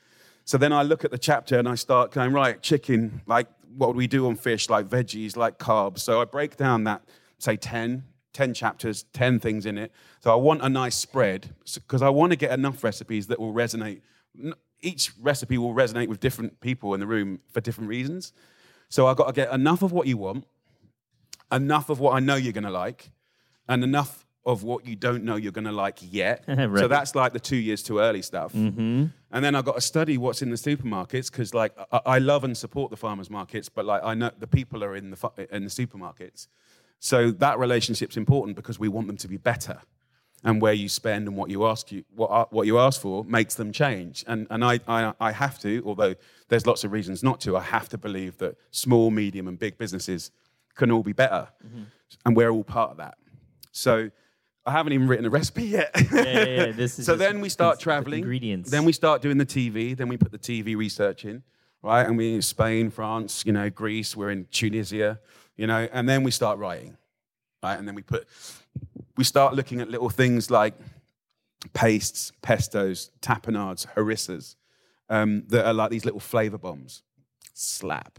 [0.45, 3.89] So then I look at the chapter and I start going, right, chicken, like what
[3.89, 6.01] would we do on fish, like veggies, like carbs.
[6.01, 7.03] So I break down that,
[7.39, 8.03] say 10,
[8.37, 9.91] 10 chapters, 10 things in it.
[10.21, 13.55] So I want a nice spread because I want to get enough recipes that will
[13.55, 14.03] resonate.
[14.83, 18.35] Each recipe will resonate with different people in the room for different reasons.
[18.91, 20.45] So I've got to get enough of what you want,
[21.51, 23.11] enough of what I know you're going to like,
[23.71, 26.45] and enough of what you don't know you're going to like yet.
[26.49, 26.79] Right.
[26.79, 28.53] So that's like the two years too early stuff.
[28.53, 29.07] Mm-hmm.
[29.33, 32.45] And then I've got to study what's in the supermarkets because, like, I, I love
[32.45, 35.33] and support the farmers markets, but like, I know the people are in the fu-
[35.51, 36.49] in the supermarkets.
[36.99, 39.81] So that relationship's important because we want them to be better.
[40.45, 43.25] And where you spend and what you ask you what uh, what you ask for
[43.25, 44.23] makes them change.
[44.29, 46.15] And and I, I I have to, although
[46.49, 47.57] there's lots of reasons not to.
[47.57, 50.31] I have to believe that small, medium, and big businesses
[50.77, 51.85] can all be better, mm-hmm.
[52.25, 53.17] and we're all part of that.
[53.73, 54.11] So
[54.67, 55.91] I haven't even written a recipe yet.
[56.13, 56.73] Yeah, yeah, yeah.
[56.73, 58.21] This is so then we start traveling.
[58.21, 58.71] Ingredients.
[58.71, 59.97] Then we start doing the TV.
[59.97, 61.45] Then we put the TV research in,
[61.83, 62.05] right?
[62.05, 64.17] And we're in Spain, France, you know, Greece.
[64.17, 65.21] We're in Tunisia,
[65.57, 66.97] you know, and then we start writing,
[67.63, 67.79] right?
[67.79, 68.27] And then we put,
[69.17, 70.75] we start looking at little things like
[71.73, 74.57] pastes, pestos, tapenades, harissas,
[75.09, 77.03] um, that are like these little flavor bombs.
[77.55, 78.19] Slap.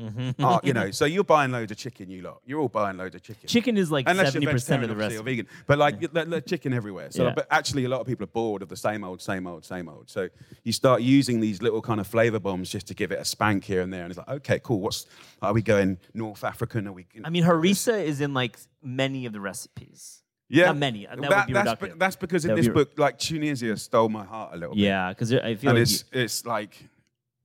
[0.00, 0.44] Mm-hmm.
[0.44, 2.40] Oh, you know, so you're buying loads of chicken, you lot.
[2.46, 3.48] You're all buying loads of chicken.
[3.48, 5.16] chicken is like Unless seventy you're percent of the rest.
[5.16, 7.10] or vegan, but like the, the chicken everywhere.
[7.10, 7.32] So, Yeah.
[7.34, 9.88] but actually, a lot of people are bored of the same old, same old, same
[9.88, 10.08] old.
[10.08, 10.28] So
[10.64, 13.64] you start using these little kind of flavor bombs just to give it a spank
[13.64, 14.80] here and there, and it's like, okay, cool.
[14.80, 15.06] What's
[15.42, 16.88] are we going North African?
[16.88, 17.06] Are we?
[17.24, 20.22] I mean, harissa is in like many of the recipes.
[20.48, 21.06] yeah, not many.
[21.06, 23.76] That would be that's, be- that's because in That would this be- book, like Tunisia
[23.76, 24.82] stole my heart a little bit.
[24.82, 26.88] Yeah, because I feel and like it's you- it's like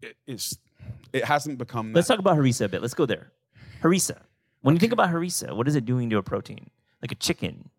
[0.02, 0.58] it, it's
[1.14, 1.94] it hasn't become.
[1.94, 2.82] let's talk about harissa a bit.
[2.82, 3.32] Let's go there.
[3.82, 4.18] Harissa.
[4.62, 6.70] When you think about harissa, what is it doing to a protein?
[7.02, 7.70] Like a chicken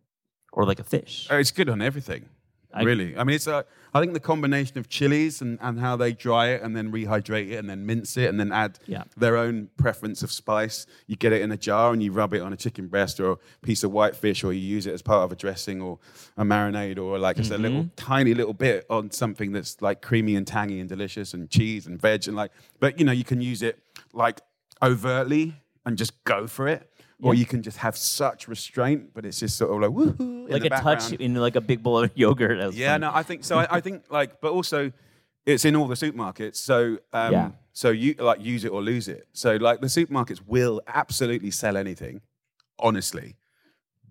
[0.52, 1.26] or like a fish?
[1.30, 2.28] Uh, It's good on everything.
[2.76, 3.16] I- really.
[3.16, 6.48] I mean, it's a, I think the combination of chilies and, and how they dry
[6.48, 9.04] it and then rehydrate it and then mince it and then add Yeah.
[9.16, 10.86] their own preference of spice.
[11.06, 13.30] You get it in a jar and you rub it on a chicken breast or
[13.32, 15.98] a piece of white fish or you use it as part of a dressing or
[16.36, 17.94] a marinade or like just a little Mm-hmm.
[17.96, 22.00] tiny little bit on something that's like creamy and tangy and delicious and cheese and
[22.00, 23.78] veg and like, but you know, you can use it
[24.12, 24.40] like
[24.82, 26.90] overtly and just go for it,
[27.22, 30.64] or you can just have such restraint, but it's just sort of like woohoo, like
[30.64, 32.58] a touch in like a big bowl of yogurt.
[32.58, 33.00] That Yeah, funny.
[33.02, 33.58] no, I think so.
[33.58, 34.92] I, I think like, but also,
[35.46, 36.56] it's in all the supermarkets.
[36.56, 37.50] So, um, Yeah.
[37.72, 39.26] so you like use it or lose it.
[39.32, 42.20] So, like, the supermarkets will absolutely sell anything,
[42.78, 43.36] honestly,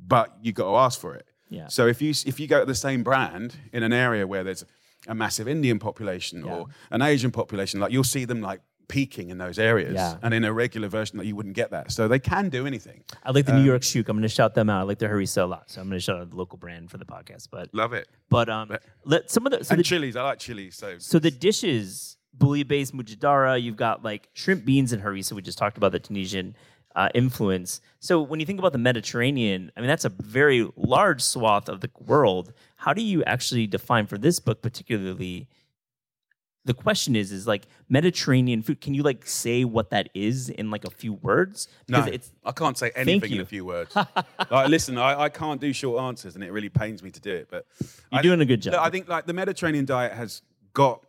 [0.07, 1.27] but you got to ask for it.
[1.49, 1.67] Yeah.
[1.67, 4.65] So if you if you go to the same brand in an area where there's
[5.07, 9.37] a massive Indian population or an Asian population, like you'll see them like peaking in
[9.37, 10.17] those areas, Yeah.
[10.21, 11.91] and in a regular version, like you wouldn't get that.
[11.91, 13.03] So they can do anything.
[13.23, 14.07] I like the Um, New York Shuk.
[14.09, 14.79] I'm going to shout them out.
[14.79, 16.91] I like their harissa a lot, so I'm going to shout out the local brand
[16.91, 17.49] for the podcast.
[17.51, 18.07] But Love it.
[18.29, 20.75] but um, let some of the so and the, chilies, I like chilies.
[20.75, 23.61] So so the dishes bulgur based mujadara.
[23.61, 25.33] You've got like shrimp beans and harissa.
[25.33, 26.55] We just talked about the Tunisian
[26.95, 27.81] uh, influence.
[27.99, 31.81] So when you think about the Mediterranean, I mean that's a very large swath of
[31.81, 32.53] the world.
[32.77, 35.47] How do you actually define for this book particularly?
[36.65, 38.81] The question is, is like Mediterranean food.
[38.81, 41.67] Can you like say what that is in like a few words?
[41.87, 43.95] No, it's I can't say anything in a few words.
[44.49, 47.31] like, listen, I, I can't do short answers, and it really pains me to do
[47.31, 47.47] it.
[47.51, 47.67] But
[48.11, 48.73] You're I doing a good job.
[48.79, 50.41] I think like the Mediterranean diet has
[50.73, 51.05] got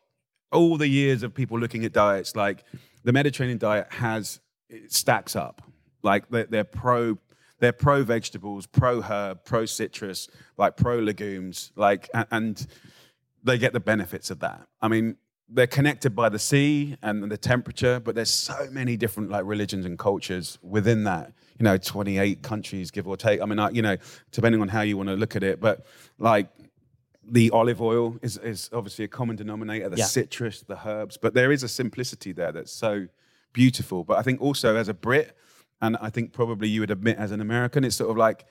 [0.52, 2.36] all the years of people looking at diets.
[2.36, 2.62] Like
[3.04, 5.62] the Mediterranean diet has it stacks up.
[6.02, 7.18] Like they're, they're pro.
[7.58, 12.66] They're pro vegetables, pro herb, pro citrus, like pro legumes, like and
[13.42, 14.66] they get the benefits of that.
[14.82, 15.16] I mean,
[15.48, 19.84] they're connected by the sea and the temperature, but there's so many different like religions
[19.86, 21.32] and cultures within that.
[21.58, 23.40] You know, 28 countries, give or take.
[23.40, 23.96] I mean, I, you know,
[24.32, 25.86] depending on how you want to look at it, but
[26.18, 26.48] like
[27.28, 30.04] the olive oil is, is obviously a common denominator, the Yeah.
[30.04, 33.06] citrus, the herbs, but there is a simplicity there that's so
[33.52, 34.04] beautiful.
[34.04, 35.36] But I think also as a Brit,
[35.80, 38.44] and I think probably you would admit as an American, it's sort of like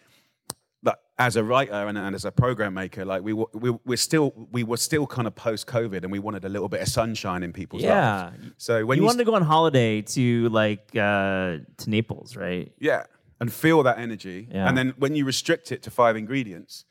[1.18, 4.34] as a writer and, and as a program maker, like we were, we we're still
[4.52, 7.42] we were still kind of post COVID, and we wanted a little bit of sunshine
[7.44, 8.26] in people's Yeah.
[8.32, 8.52] lives.
[8.58, 12.72] So when you you, wanted to go on holiday to like uh, to Naples, right?
[12.80, 13.04] yeah,
[13.40, 14.68] and feel that energy, Yeah.
[14.68, 16.84] and then when you restrict it to five ingredients,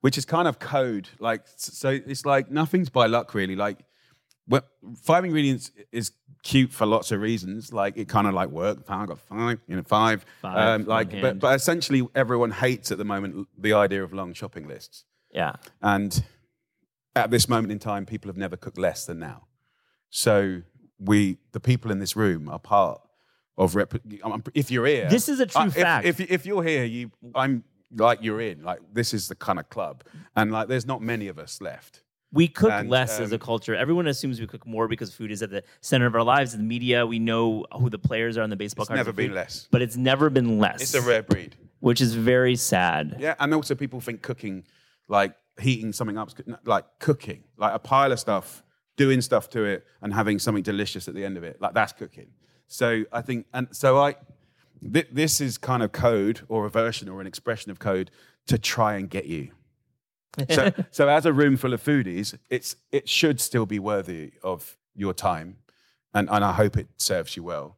[0.00, 3.54] which is kind of code, like so it's like nothing's by luck really.
[3.54, 3.78] Like
[4.50, 4.62] well,
[5.02, 6.10] five ingredients is
[6.42, 7.72] cute for lots of reasons.
[7.72, 8.90] Like it kind of like worked.
[8.90, 10.26] I got five, you know, five.
[10.42, 14.34] Five, um, like, but but essentially everyone hates at the moment the idea of long
[14.34, 15.04] shopping lists.
[15.32, 15.52] Yeah.
[15.80, 16.22] And
[17.14, 19.46] at this moment in time, people have never cooked less than now.
[20.10, 20.62] So
[20.98, 23.00] we, the people in this room, are part
[23.56, 23.76] of.
[23.76, 23.94] Rep-
[24.54, 26.06] if you're here, This is a true uh, if- fact.
[26.06, 27.62] If, if you're here, you, I'm
[27.96, 28.64] like you're in.
[28.64, 30.02] Like this is the kind of club,
[30.34, 32.02] and like there's not many of us left.
[32.32, 33.74] We cook And, less as a um, culture.
[33.74, 36.54] Everyone assumes we cook more because food is at the center of our lives.
[36.54, 39.30] In the media, we know who the players are on the baseball It's never been
[39.30, 39.68] food, less.
[39.70, 40.80] But it's never been less.
[40.80, 41.56] It's a rare breed.
[41.80, 43.16] which is very sad.
[43.18, 44.64] Yeah, and also people think cooking,
[45.08, 46.30] like heating something up,
[46.64, 48.62] like cooking, like a pile of stuff,
[48.96, 51.92] doing stuff to it, and having something delicious at the end of it, like that's
[51.92, 52.28] cooking.
[52.68, 54.14] So I think, and so I,
[54.80, 58.12] th- this is kind of code or a version or an expression of code
[58.46, 59.50] to try and get you.
[60.50, 64.76] So, so as a room full of foodies, it's it should still be worthy of
[64.94, 65.56] your time,
[66.14, 67.76] and and I hope it serves you well.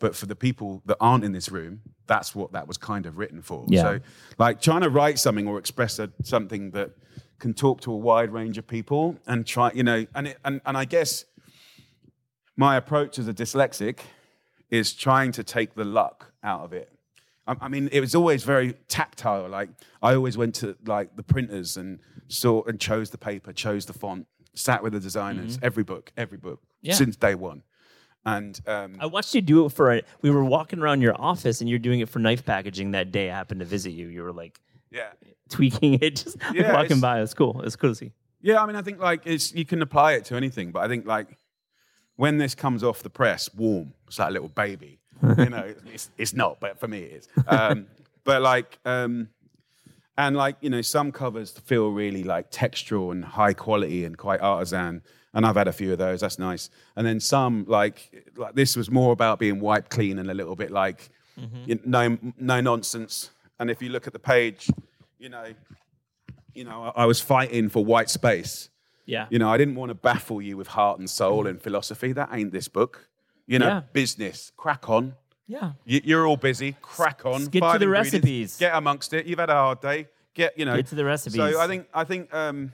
[0.00, 3.16] But for the people that aren't in this room, that's what that was kind of
[3.16, 3.64] written for.
[3.68, 3.82] Yeah.
[3.82, 4.00] So,
[4.38, 6.90] like trying to write something or express a, something that
[7.38, 10.60] can talk to a wide range of people and try, you know, and it, and
[10.66, 11.24] and I guess
[12.56, 14.00] my approach as a dyslexic
[14.70, 16.90] is trying to take the luck out of it.
[17.46, 19.48] I, I mean, it was always very tactile.
[19.48, 19.70] Like
[20.02, 23.92] I always went to like the printers and saw and chose the paper, chose the
[23.92, 26.94] font, sat with the designers, every book, every book Yeah.
[26.94, 27.62] since day one.
[28.26, 30.02] And um, I watched you do it for a.
[30.22, 33.30] We were walking around your office and you're doing it for knife packaging that day.
[33.30, 34.06] I happened to visit you.
[34.08, 34.58] You were like
[34.90, 35.10] yeah,
[35.50, 37.20] tweaking it, just like, walking by.
[37.20, 37.60] It's cool.
[37.62, 38.12] It's cool to see.
[38.40, 40.88] Yeah, I mean, I think like it's you can apply it to anything, but I
[40.88, 41.36] think like
[42.16, 45.00] when this comes off the press, warm, it's like a little baby.
[45.38, 47.28] You know, it's, it's not, but for me it is.
[47.46, 47.86] Um,
[48.24, 49.28] but like, um,
[50.16, 54.40] and like you know, some covers feel really like textural and high quality and quite
[54.40, 56.20] artisan, and I've had a few of those.
[56.20, 56.70] That's nice.
[56.96, 60.54] And then some like like this was more about being wiped clean and a little
[60.54, 61.10] bit like
[61.66, 63.30] you know, no no nonsense.
[63.58, 64.70] And if you look at the page,
[65.18, 65.46] you know,
[66.54, 68.70] you know, I, I was fighting for white space.
[69.06, 69.26] Yeah.
[69.30, 72.12] You know, I didn't want to baffle you with heart and soul and philosophy.
[72.12, 73.08] That ain't this book.
[73.46, 73.80] You know, Yeah.
[73.92, 75.14] business, crack on.
[75.46, 75.72] Yeah.
[75.84, 76.76] You- You're all busy.
[76.80, 77.46] Crack on.
[77.46, 78.12] Get to the ingredients.
[78.14, 78.56] recipes.
[78.58, 79.26] Get amongst it.
[79.26, 80.08] You've had a hard day.
[80.34, 80.74] Get you know.
[80.76, 81.36] Get to the recipes.
[81.36, 82.72] So I think I think um,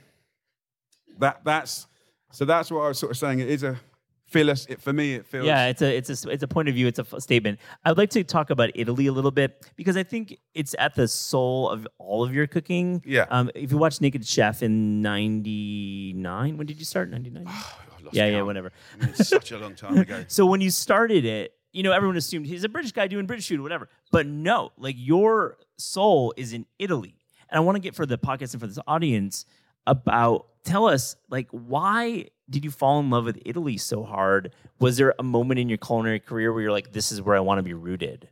[1.19, 1.87] that that's
[2.31, 3.39] so that's what I was sort of saying.
[3.41, 3.77] It is a
[4.25, 4.47] feel.
[4.49, 5.15] It for me.
[5.15, 5.45] It feels.
[5.45, 6.87] Yeah, it's a it's a it's a point of view.
[6.87, 7.59] It's a f- statement.
[7.83, 11.07] I'd like to talk about Italy a little bit because I think it's at the
[11.09, 13.03] soul of all of your cooking.
[13.05, 13.25] Yeah.
[13.29, 17.09] Um, if you watch Naked Chef in '99, when did you start?
[17.09, 17.45] '99.
[18.03, 18.71] Lost yeah, yeah, whatever.
[18.93, 20.25] I mean, it's such a long time ago.
[20.27, 23.47] So when you started it, you know everyone assumed he's a British guy doing British
[23.47, 23.89] food, whatever.
[24.11, 27.15] But no, like your soul is in Italy,
[27.49, 29.45] and I want to get for the podcast and for this audience
[29.87, 34.53] about tell us like why did you fall in love with Italy so hard?
[34.79, 37.39] Was there a moment in your culinary career where you're like, this is where I
[37.39, 38.27] want to be rooted?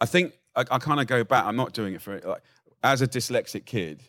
[0.00, 1.44] I think I, I kind of go back.
[1.44, 2.42] I'm not doing it for like
[2.82, 4.02] as a dyslexic kid.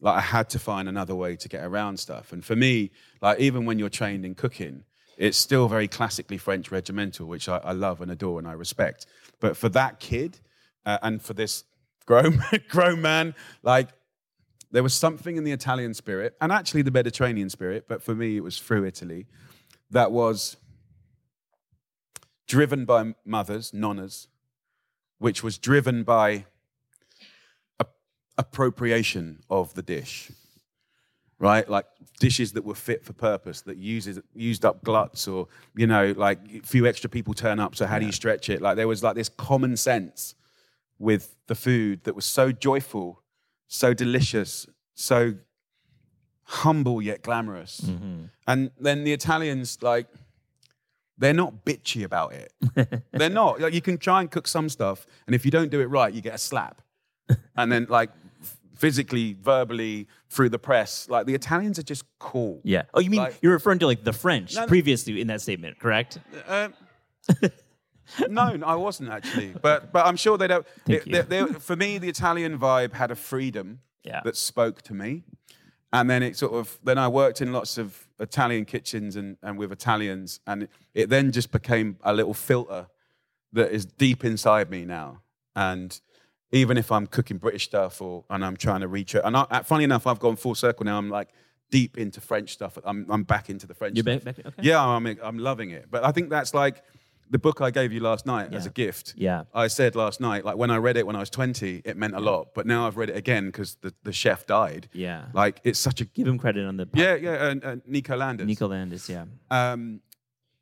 [0.00, 3.40] Like I had to find another way to get around stuff, and for me, like
[3.40, 4.84] even when you're trained in cooking,
[5.16, 9.06] it's still very classically French regimental, which I, I love and adore and I respect.
[9.40, 10.40] But for that kid,
[10.84, 11.64] uh, and for this
[12.06, 13.88] grown grown man, like
[14.70, 18.36] there was something in the Italian spirit, and actually the Mediterranean spirit, but for me
[18.36, 19.26] it was through Italy,
[19.90, 20.56] that was
[22.46, 24.26] driven by mothers, nonnas,
[25.18, 26.44] which was driven by
[28.38, 30.30] appropriation of the dish,
[31.38, 31.68] right?
[31.68, 31.86] Like
[32.20, 36.38] dishes that were fit for purpose, that uses used up gluts, or you know, like
[36.52, 37.76] a few extra people turn up.
[37.76, 38.60] So how do you stretch it?
[38.60, 40.34] Like there was like this common sense
[40.98, 43.22] with the food that was so joyful,
[43.68, 45.34] so delicious, so
[46.44, 47.80] humble yet glamorous.
[47.80, 48.24] Mm-hmm.
[48.46, 50.06] And then the Italians like
[51.18, 52.52] they're not bitchy about it.
[53.12, 53.60] they're not.
[53.60, 56.12] Like, you can try and cook some stuff, and if you don't do it right,
[56.12, 56.82] you get a slap.
[57.56, 58.10] and then, like,
[58.84, 62.60] physically, verbally, through the press, like, the Italians are just cool.
[62.64, 62.82] Yeah.
[62.92, 65.78] Oh, you mean Like- you're referring to like the French No, previously in that statement,
[65.80, 66.18] correct?
[66.46, 66.74] Um,
[68.28, 68.42] no,
[68.74, 70.66] I wasn't actually, but but I'm sure they don't.
[70.84, 71.12] Thank it- you.
[71.22, 74.20] they- they- for me, the Italian vibe had a freedom Yeah.
[74.24, 75.24] that spoke to me,
[75.90, 79.56] and then it sort of then I worked in lots of Italian kitchens and and
[79.58, 82.88] with Italians, and it then just became a little filter
[83.54, 85.22] that is deep inside me now,
[85.56, 86.00] and.
[86.54, 89.62] Even if I'm cooking British stuff or and I'm trying to reach it, and I,
[89.64, 90.96] funny enough, I've gone full circle now.
[90.98, 91.28] I'm like
[91.70, 92.78] deep into French stuff.
[92.84, 93.96] I'm I'm back into the French.
[93.96, 94.24] You're stuff.
[94.24, 94.62] back- back- okay.
[94.68, 95.86] Yeah, I'm I'm loving it.
[95.90, 96.82] But I think that's like
[97.30, 99.14] the book I gave you last night as a gift.
[99.16, 99.44] Yeah.
[99.54, 102.14] I said last night, like when I read it when I was 20, it meant
[102.14, 102.54] a lot.
[102.54, 104.88] But now I've read it again because the, the chef died.
[104.92, 105.24] Yeah.
[105.32, 107.46] Like it's such a Give him credit on the yeah yeah.
[107.48, 108.44] And, and Nico Ladenis.
[108.46, 109.24] Nico Ladenis, yeah.
[109.50, 110.00] Um,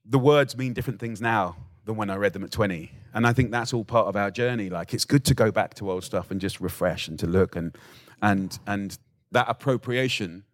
[0.07, 2.91] the words mean different things now than when I read them at 20.
[3.15, 4.71] And I think that's all part of our journey.
[4.71, 7.57] Like it's good to go back to old stuff and just refresh and to look
[7.57, 7.77] and
[8.21, 8.99] and and
[9.33, 10.45] that appropriation,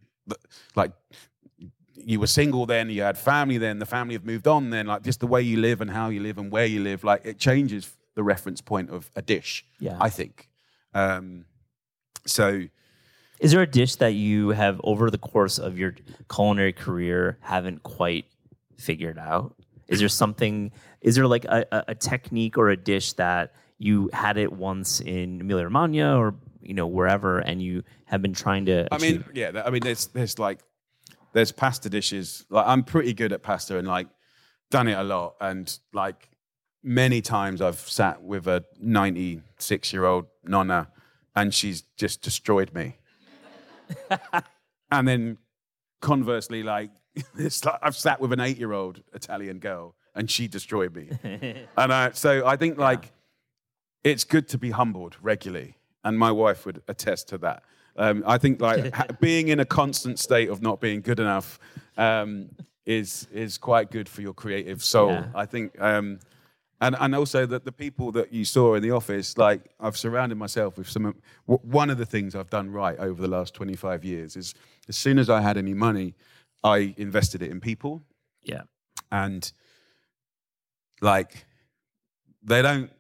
[0.74, 0.92] like
[1.94, 5.02] you were single then, you had family then, the family have moved on then, like
[5.02, 7.38] just the way you live and how you live and where you live, like it
[7.38, 9.64] changes the reference point of a dish.
[9.80, 9.98] Yeah.
[10.00, 10.48] I think.
[10.94, 11.44] Um,
[12.24, 12.64] so
[13.40, 15.94] Is there a dish that you have over the course of your
[16.32, 18.26] culinary career haven't quite
[18.76, 19.54] figured out?
[19.88, 20.72] Is there something?
[21.00, 25.40] Is there like a, a, technique or a dish that you had it once in
[25.40, 28.86] Emilia Romagna or you know wherever, and you have been trying to?
[28.92, 29.30] I mean, achieve?
[29.34, 29.62] yeah.
[29.64, 30.60] I mean, there's there's like
[31.32, 32.44] there's pasta dishes.
[32.50, 34.08] Like I'm pretty good at pasta and like
[34.70, 35.36] done it a lot.
[35.40, 36.28] And like
[36.82, 40.88] many times I've sat with a 96 year old nonna
[41.34, 42.98] and she's just destroyed me.
[44.90, 45.38] and then
[46.00, 46.90] conversely, like
[47.38, 51.10] it's like I've sat with an eight year old Italian girl and she destroyed me.
[51.76, 53.12] and I, so I think like
[54.04, 57.62] it's good to be humbled regularly, and my wife would attest to that.
[57.96, 61.58] Um, I think like ha- being in a constant state of not being good enough
[61.96, 62.50] um,
[62.86, 65.10] is is quite good for your creative soul.
[65.10, 65.26] Yeah.
[65.34, 66.20] I think, um,
[66.80, 70.36] and and also that the people that you saw in the office, like I've surrounded
[70.38, 71.14] myself with some.
[71.46, 74.54] One of the things I've done right over the last twenty five years is
[74.88, 76.14] as soon as I had any money,
[76.64, 78.02] I invested it in people
[78.42, 78.62] yeah,
[79.12, 79.50] and
[81.00, 81.46] like
[82.42, 82.90] they don't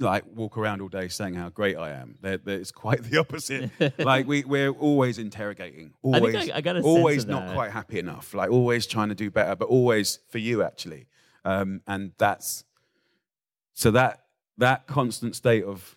[0.00, 2.16] like walk around all day saying how great I am.
[2.20, 3.70] They're, they're, it's quite the opposite.
[3.98, 7.54] like we we're always interrogating, I always, I- I sense always not that.
[7.54, 8.34] quite happy enough.
[8.34, 11.06] Like always trying to do better, but always for you actually.
[11.44, 12.64] Um, and that's
[13.74, 14.24] so that
[14.58, 15.96] that constant state of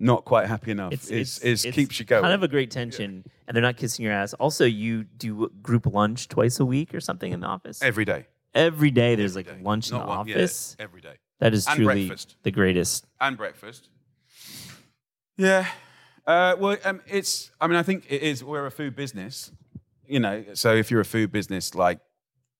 [0.00, 2.22] not quite happy enough is is keeps you going.
[2.22, 4.32] Kind of a great tension, and they're not kissing your ass.
[4.34, 7.80] Also, you do group lunch twice a week or something in the office.
[7.82, 8.26] every day.
[8.54, 9.64] Every day, there's Every like day.
[9.64, 10.74] lunch in the one- yeah, office.
[10.80, 11.14] every day.
[11.38, 12.36] That is And truly breakfast.
[12.42, 13.06] the greatest.
[13.20, 13.88] and breakfast.
[15.36, 15.66] Yeah.
[16.26, 17.50] Uh, well, um, it's.
[17.60, 18.42] I mean, I think it is.
[18.44, 19.52] We're a food business,
[20.06, 20.44] you know.
[20.54, 21.98] So if you're a food business, like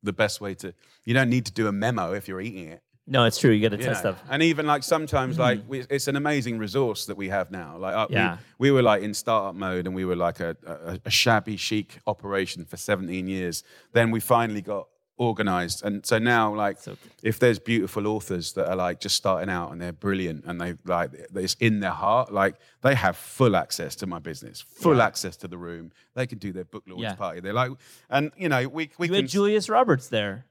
[0.02, 0.72] the best way to,
[1.04, 2.82] you don't need to do a memo if you're eating it.
[3.10, 3.50] No, it's true.
[3.50, 4.22] You got to test stuff.
[4.30, 7.76] And even like sometimes, like we, it's an amazing resource that we have now.
[7.76, 8.38] Like uh, Yeah.
[8.58, 11.56] we, we were like in startup mode, and we were like a, a, a shabby
[11.56, 13.64] chic operation for 17 years.
[13.92, 14.86] Then we finally got
[15.16, 16.78] organized, and so now like
[17.22, 20.74] if there's beautiful authors that are like just starting out and they're brilliant and they
[20.86, 25.36] like it's in their heart, like they have full access to my business, full access
[25.36, 25.92] to the room.
[26.14, 27.14] They can do their book launch Yeah.
[27.16, 27.40] party.
[27.40, 27.72] They're like,
[28.08, 30.46] and you know we we You can had Julius Roberts there.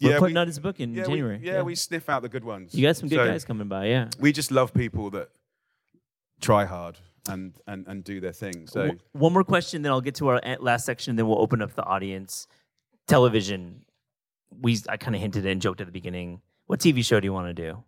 [0.00, 1.38] We're Yeah, putting we- out his book in Yeah, January.
[1.38, 2.74] We, yeah, we sniff out the good ones.
[2.74, 3.86] You got some good So guys coming by.
[3.86, 4.08] Yeah.
[4.18, 5.28] We just love people that
[6.40, 6.96] try hard
[7.28, 8.66] and and and do their thing.
[8.66, 11.16] So W- One more question, then I'll get to our eh, last section.
[11.16, 12.46] Then we'll open up the audience.
[13.06, 13.84] Television.
[14.50, 16.40] We I kind of hinted and joked at the beginning.
[16.66, 17.84] What TV show do you want to do?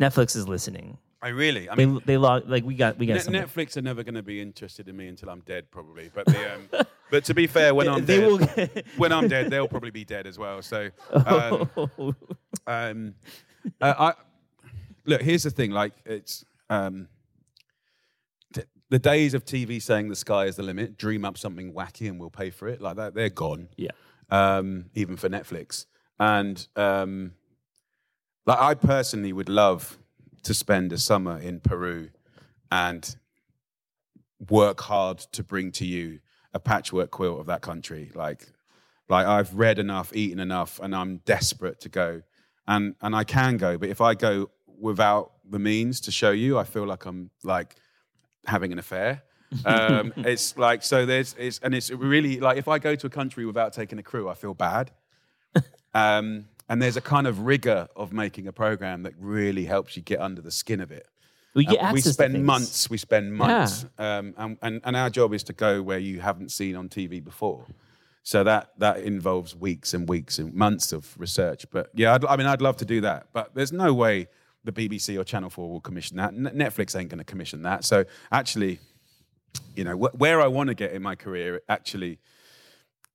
[0.00, 0.98] Netflix is listening.
[1.22, 3.42] I really, I mean, they log like we got we got Net- something.
[3.42, 6.10] Netflix are never going to be interested in me until I'm dead, probably.
[6.14, 6.68] But the, um,
[7.10, 8.82] but to be fair, when I'm they dead, will.
[8.98, 10.60] when I'm dead, they'll probably be dead as well.
[10.62, 11.70] So, um,
[12.66, 13.14] um,
[13.80, 14.12] uh, I
[15.06, 15.22] look.
[15.22, 15.70] Here's the thing.
[15.70, 17.08] Like it's um,
[18.52, 20.98] t- the days of TV saying the sky is the limit.
[20.98, 22.80] Dream up something wacky and we'll pay for it.
[22.82, 23.68] Like that, they're gone.
[23.76, 23.90] yeah.
[24.28, 25.86] Um, even for Netflix.
[26.20, 27.32] And um,
[28.44, 29.98] like I personally would love
[30.46, 32.08] to spend a summer in Peru
[32.70, 33.16] and
[34.48, 36.20] work hard to bring to you
[36.54, 38.12] a patchwork quilt of that country.
[38.14, 38.46] Like,
[39.08, 42.22] like I've read enough, eaten enough, and I'm desperate to go.
[42.68, 46.58] And and I can go, but if I go without the means to show you,
[46.58, 47.76] I feel like I'm like
[48.46, 49.22] having an affair.
[49.64, 51.06] Um, it's like so.
[51.06, 54.02] There's it's and it's really like if I go to a country without taking a
[54.02, 54.90] crew, I feel bad.
[55.94, 60.02] Um, and there's a kind of rigor of making a program that really helps you
[60.02, 61.06] get under the skin of it.
[61.54, 62.90] We get Uh, we spend months.
[62.90, 66.50] We spend months, um, and, and and our job is to go where you haven't
[66.52, 67.64] seen on TV before.
[68.22, 71.64] So that that involves weeks and weeks and months of research.
[71.70, 73.28] But yeah, I'd, I mean, I'd love to do that.
[73.32, 74.26] But there's no way
[74.64, 76.34] the BBC or Channel Four will commission that.
[76.34, 77.84] N- Netflix ain't going to commission that.
[77.84, 78.80] So actually,
[79.76, 82.18] you know, wh- where I want to get in my career, actually,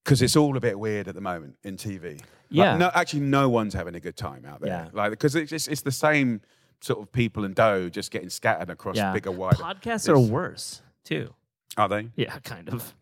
[0.04, 2.22] because it's all a bit weird at the moment in TV.
[2.52, 2.78] Like, Yeah.
[2.78, 4.70] no, actually, no one's having a good time out there.
[4.70, 4.90] Yeah.
[4.94, 6.42] Like because it's just, it's the same
[6.82, 9.14] sort of people and dough just getting scattered across Yeah.
[9.14, 9.58] bigger, wider.
[9.58, 11.34] Podcasts are worse too.
[11.78, 12.10] Are they?
[12.16, 12.94] Yeah, kind of.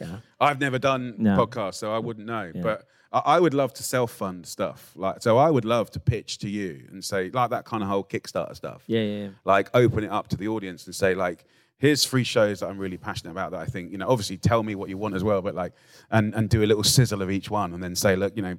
[0.00, 0.18] Yeah.
[0.40, 1.36] I've never done No.
[1.46, 2.50] podcasts, so I wouldn't know.
[2.54, 4.92] But I, I would love to self-fund stuff.
[4.96, 7.88] Like, so I would love to pitch to you and say, like that kind of
[7.88, 8.82] whole Kickstarter stuff.
[8.86, 9.28] Yeah, yeah, yeah.
[9.44, 11.44] Like, open it up to the audience and say, like,
[11.76, 13.50] here's three shows that I'm really passionate about.
[13.50, 15.74] That I think, you know, obviously tell me what you want as well, but like,
[16.10, 18.58] and and do a little sizzle of each one, and then say, look, you know.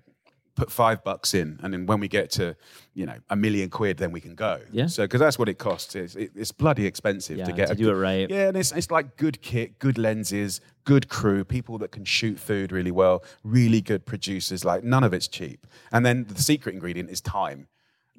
[0.56, 2.56] Put five bucks in, and then when we get to,
[2.94, 4.62] you know, a million quid, then we can go.
[4.72, 4.88] Yeah.
[4.88, 5.96] So, because that's what it costs.
[5.96, 8.30] It's, it, it's bloody expensive Yeah, to get to a do it right.
[8.30, 12.40] yeah, and it's, it's like good kit, good lenses, good crew, people that can shoot
[12.40, 14.64] food really well, really good producers.
[14.64, 15.68] Like none of it's cheap.
[15.92, 17.68] And then the secret ingredient is time.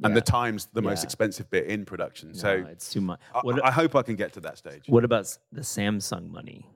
[0.04, 2.34] And the time's the most expensive bit in production.
[2.34, 3.18] So it's too much.
[3.34, 4.82] I, I hope I can get to that stage.
[4.88, 6.66] what about the Samsung money?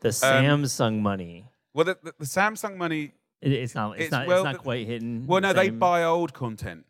[0.00, 1.46] The Um, Samsung money.
[1.72, 3.12] Well, the, the, the Samsung money,
[3.42, 3.92] It, it's not.
[3.92, 4.26] It's, it's- not.
[4.26, 5.26] well, it's not quite hitting.
[5.26, 6.84] well, no, the they buy old content.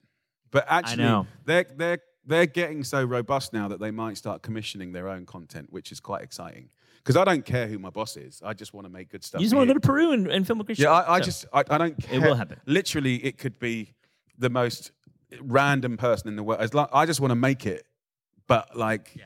[0.50, 5.08] But actually, they're, they're, they're getting so robust now that they might start commissioning their
[5.08, 6.70] own content, which is quite exciting.
[6.98, 8.40] Because I don't care who my boss is.
[8.44, 9.40] I just want to make good stuff.
[9.40, 10.90] You just want to go to Peru and, and film a great Yeah.
[10.92, 12.20] I, I So, just I, I don't care.
[12.20, 12.58] will happen.
[12.66, 13.92] Literally, it could be
[14.38, 14.92] the most
[15.40, 16.60] random person in the world.
[16.60, 17.84] As like, I just want to make it,
[18.46, 19.24] but like Yeah.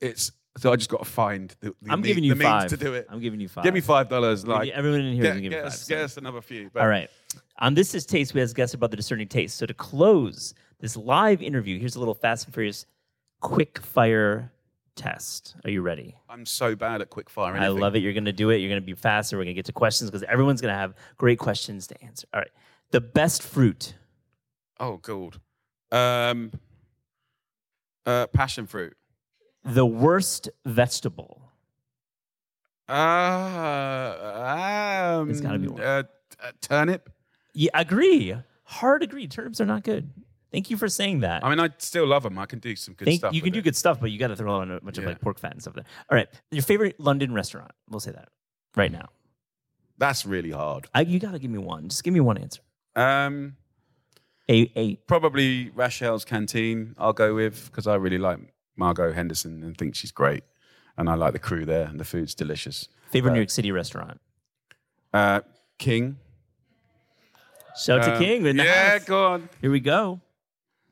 [0.00, 2.76] it's so I just got to find the, the, I'm giving you the means to
[2.76, 3.06] do it.
[3.08, 3.64] I'm giving you five.
[3.64, 4.46] Give me five dollars.
[4.46, 5.72] Like everyone in here is get, gonna give get you five.
[5.72, 6.70] us, so- get us another few.
[6.72, 7.10] But All right.
[7.58, 9.56] On This Is Taste, we ask guests about the discerning taste.
[9.56, 12.84] So to close this live interview, here's a little fast and furious
[13.40, 14.52] quick fire
[14.94, 15.54] test.
[15.64, 16.16] Are you ready?
[16.28, 17.54] I'm so bad at quick fire.
[17.54, 18.00] I love it.
[18.00, 18.56] You're going to do it.
[18.56, 19.36] You're going to be faster.
[19.36, 22.26] We're going to get to questions because everyone's going to have great questions to answer.
[22.34, 22.50] All right.
[22.90, 23.94] The best fruit.
[24.80, 25.36] Oh, god.
[25.92, 26.52] Um,
[28.04, 28.96] uh, passion fruit.
[29.66, 31.42] The worst vegetable.
[32.88, 32.92] Uh,
[35.20, 35.80] um, It's gotta be one.
[35.82, 36.08] Uh, t-
[36.60, 37.10] turnip.
[37.54, 38.34] Yeah, agree.
[38.64, 39.26] Hard agree.
[39.28, 40.10] Turnips are not good.
[40.52, 41.44] Thank you for saying that.
[41.44, 42.38] I mean, I still love them.
[42.38, 43.34] I can do some good Think stuff.
[43.34, 43.62] you can do it.
[43.62, 45.10] good stuff, but you got to throw on a bunch of Yeah.
[45.10, 45.84] like pork fat and stuff there.
[46.10, 46.28] All right.
[46.50, 47.72] Your favorite London restaurant.
[47.90, 48.28] We'll say that
[48.76, 49.08] right now.
[49.98, 50.86] That's really hard.
[50.94, 51.88] I, you got to give me one.
[51.88, 52.60] Just give me one answer.
[52.94, 53.56] Um,
[54.48, 55.06] A eight.
[55.06, 56.94] probably Rochelle's Canteen.
[56.98, 58.38] I'll go with because I really like
[58.76, 60.44] Margot Henderson and think she's great,
[60.96, 62.88] and I like the crew there and the food's delicious.
[63.10, 64.20] Favorite New York City restaurant.
[65.12, 65.40] Uh,
[65.78, 66.18] King.
[67.78, 68.46] Shout out to Um, King.
[68.46, 69.04] in the yeah, house.
[69.04, 69.48] go on.
[69.60, 70.20] Here we go.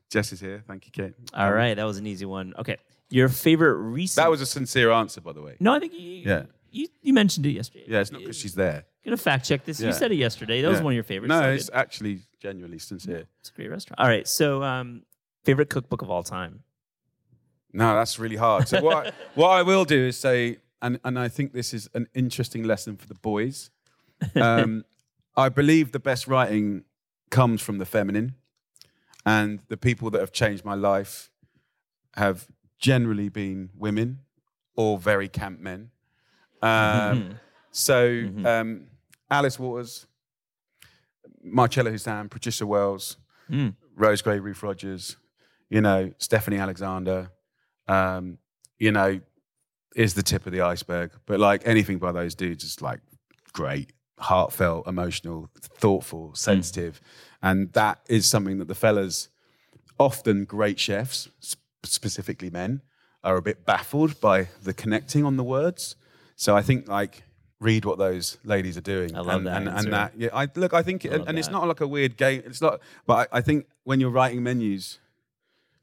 [0.09, 0.63] Jess is here.
[0.67, 1.13] Thank you, Kate.
[1.33, 2.53] All right, that was an easy one.
[2.57, 2.77] Okay,
[3.09, 4.23] your favorite recent.
[4.23, 5.57] That was a sincere answer, by the way.
[5.59, 5.73] no.
[5.73, 6.43] I think you, Yeah.
[6.71, 7.85] you you mentioned it yesterday.
[7.87, 8.85] Yeah, it's not because she's there.
[9.03, 9.79] Gonna fact check this.
[9.79, 10.61] You said it yesterday.
[10.61, 11.29] That was one of your favorites.
[11.29, 11.75] No, so it's good.
[11.75, 13.25] actually genuinely sincere.
[13.39, 13.99] it's a great restaurant.
[13.99, 15.03] All right, so um,
[15.43, 16.63] favorite cookbook of all time.
[17.75, 18.67] No, that's really hard.
[18.67, 21.89] So what I, what I will do is say, and, and I think this is
[21.93, 23.69] an interesting lesson for the boys.
[24.35, 24.85] Um,
[25.37, 26.85] I believe the best writing
[27.29, 28.35] comes from the feminine,
[29.25, 31.29] and the people that have changed my life
[32.15, 32.47] have
[32.79, 34.19] generally been women
[34.77, 35.89] or very camp men.
[36.61, 37.39] Um,
[37.71, 38.87] So um,
[39.29, 40.07] Alice Waters,
[41.43, 43.17] Marcella Hazan, Patricia Wells,
[43.95, 45.17] Rose Gray, Ruth Rogers,
[45.69, 47.31] you know, Stephanie Alexander,
[47.87, 48.37] um,
[48.77, 49.19] you know,
[49.95, 51.11] is the tip of the iceberg.
[51.25, 52.99] But like anything by those dudes is like
[53.53, 56.99] great, heartfelt, emotional, thoughtful, sensitive.
[57.41, 59.29] And that is something that the fellas,
[59.99, 62.81] often great chefs, sp- specifically men,
[63.23, 65.95] are a bit baffled by the connecting on the words.
[66.35, 67.23] So I think like
[67.59, 69.15] read what those ladies are doing.
[69.15, 70.73] I love and, that And, and that yeah, I look.
[70.73, 72.43] I think, and, and it's not like a weird game.
[72.45, 72.81] It's not.
[73.07, 74.99] But I, I think when you're writing menus,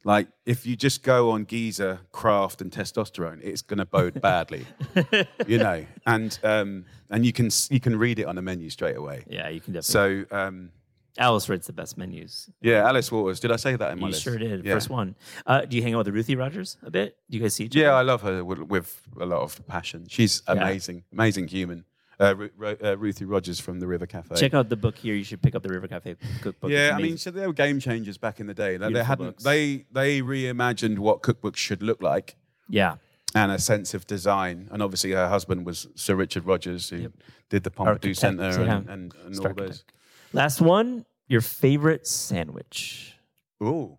[0.05, 4.67] like if you just go on Giza, craft, and testosterone, it's going to bode badly,
[5.47, 5.85] you know.
[6.07, 9.25] And um, and you can you can read it on a menu straight away.
[9.29, 10.27] Yeah, you can definitely.
[10.31, 10.71] So um,
[11.19, 12.49] Alice writes the best menus.
[12.63, 13.39] yeah, Alice Waters.
[13.39, 14.23] Did I say that in my You list?
[14.23, 14.65] sure did.
[14.65, 14.75] Yeah.
[14.75, 15.15] First one.
[15.47, 17.17] Uh, do you hang out with Ruthie Rogers a bit?
[17.31, 17.85] Do you guys see each other?
[17.85, 17.93] Yeah.
[17.95, 20.07] I love her with, with a lot of passion.
[20.09, 21.85] She's amazing, amazing human.
[22.23, 24.37] Uh, Ru- uh, Ruthie Rogers from the River Cafe.
[24.37, 25.15] Check out the book here.
[25.15, 26.71] You should pick up the River Cafe cookbook.
[26.71, 28.79] Yeah, I mean, so they were game changers back in the day.
[28.79, 29.45] Like, they hadn't books.
[29.45, 32.37] they they reimagined what cookbooks should look like
[32.69, 32.97] yeah.
[33.35, 34.69] and a sense of design.
[34.71, 37.13] And obviously, her husband was Sir Richard Rogers, who
[37.51, 38.93] did the Pompidou Centre and, yeah.
[38.93, 39.85] and, and all those.
[40.33, 41.05] Last one.
[41.29, 43.17] Your favorite sandwich?
[43.61, 43.99] Oh,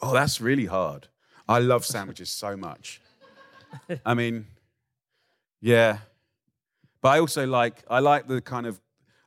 [0.00, 1.08] Oh, that's really hard.
[1.48, 3.00] I love sandwiches so much.
[4.06, 4.46] I mean,
[5.60, 5.98] yeah.
[7.00, 8.80] But I also like I like the kind of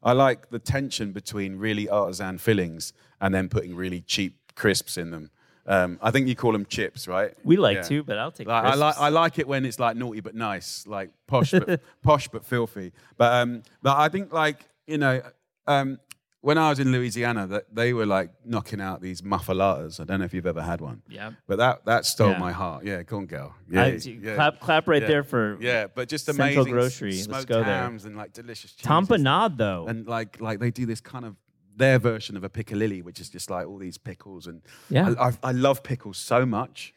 [0.03, 5.11] I like the tension between really artisan fillings and then putting really cheap crisps in
[5.11, 5.29] them.
[5.67, 7.33] Um, I think you call them chips, right?
[7.43, 7.81] We like Yeah.
[7.83, 8.47] to, but I'll take.
[8.47, 8.97] Like, I like.
[8.97, 12.93] I like it when it's like naughty but nice, like posh but posh but filthy.
[13.17, 15.21] But um, but I think like you know,
[15.67, 15.99] um,
[16.41, 19.99] when I was in Louisiana, that they were like knocking out these muffulettas.
[19.99, 21.01] I don't know if you've ever had one.
[21.07, 21.31] Yeah.
[21.47, 22.39] But that that stole Yeah.
[22.39, 22.83] my heart.
[22.83, 23.53] Yeah, go on, girl.
[23.69, 24.35] Yeah, I- yeah.
[24.35, 25.07] clap, clap right Yeah.
[25.07, 27.11] there for Yeah, but just Central amazing Grocery.
[27.11, 27.83] Let's smoked go there.
[27.83, 28.87] hams and like delicious cheeses.
[28.87, 29.85] Tampanade, though.
[29.87, 31.35] And like like they do this kind of
[31.75, 35.13] their version of a piccalilli, which is just like all these pickles and Yeah.
[35.17, 36.93] I, I, I love pickles so much.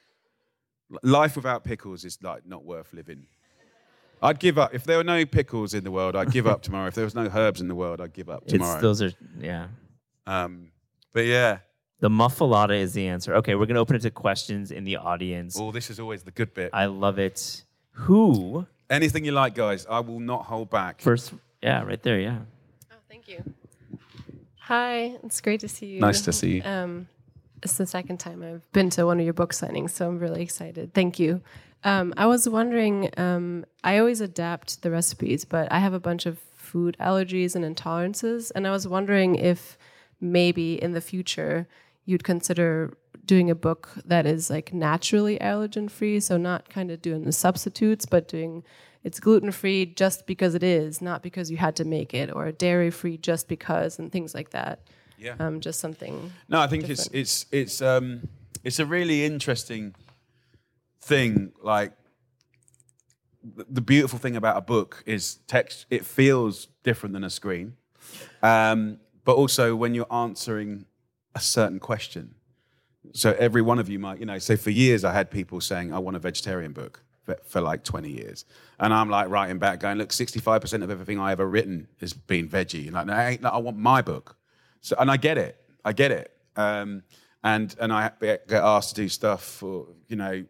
[1.03, 3.27] Life without pickles is like not worth living.
[4.23, 6.17] I'd give up if there were no pickles in the world.
[6.17, 6.89] I'd give up tomorrow.
[6.89, 8.81] If there was no herbs in the world, I'd give up it's tomorrow.
[8.81, 9.67] those are yeah.
[10.27, 10.69] um,
[11.13, 11.59] but yeah,
[12.01, 13.35] The muffuletta is the answer.
[13.37, 15.59] Okay, we're gonna open it to questions in the audience.
[15.59, 16.71] oh, this is always the good bit.
[16.73, 17.63] I love it.
[17.93, 19.87] Who Anything you like, guys.
[19.89, 21.01] I will not hold back.
[21.01, 21.33] first?
[21.63, 22.19] Yeah, right there.
[22.21, 22.39] Yeah.
[22.93, 23.43] Oh, thank you.
[24.61, 26.01] Hi, it's great to see you.
[26.01, 26.63] Nice to see you.
[26.65, 27.07] Um,
[27.63, 30.43] it's the second time I've been to one of your book signings, so I'm really
[30.43, 30.93] excited.
[30.95, 31.41] Thank you.
[31.85, 36.25] Um, I was wondering, um, I always adapt the recipes, but I have a bunch
[36.25, 39.77] of food allergies and intolerances, and I was wondering if
[40.21, 41.69] maybe in the future
[42.07, 47.03] you'd consider doing a book that is like naturally allergen free, so not kind of
[47.03, 48.65] doing the substitutes, but doing
[49.03, 52.51] it's gluten free just because it is, not because you had to make it, or
[52.51, 54.81] dairy free just because, and things like that.
[55.19, 55.35] Yeah.
[55.39, 56.33] Um, just something.
[56.49, 58.29] No, I think it's it's it's um
[58.65, 59.95] it's a really interesting
[61.05, 61.53] thing.
[61.63, 61.93] Like
[63.43, 65.87] the, beautiful thing about a book is text.
[65.91, 67.77] It feels different than a screen,
[68.43, 70.87] um, but also when you're answering
[71.35, 72.35] a certain question.
[73.13, 74.39] So every one of you might, you know.
[74.39, 77.85] So for years, I had people saying, "I want a vegetarian book." For, for like
[77.85, 78.45] 20 years.
[78.79, 82.51] And I'm like writing back, going, look, 65% of everything I ever written has been
[82.51, 82.93] veggie.
[82.93, 84.37] Like, no, I, want my book.
[84.83, 85.57] So, and I get it.
[85.87, 86.37] I get it.
[86.55, 87.03] Um,
[87.45, 90.45] and and I get asked to do stuff for you know,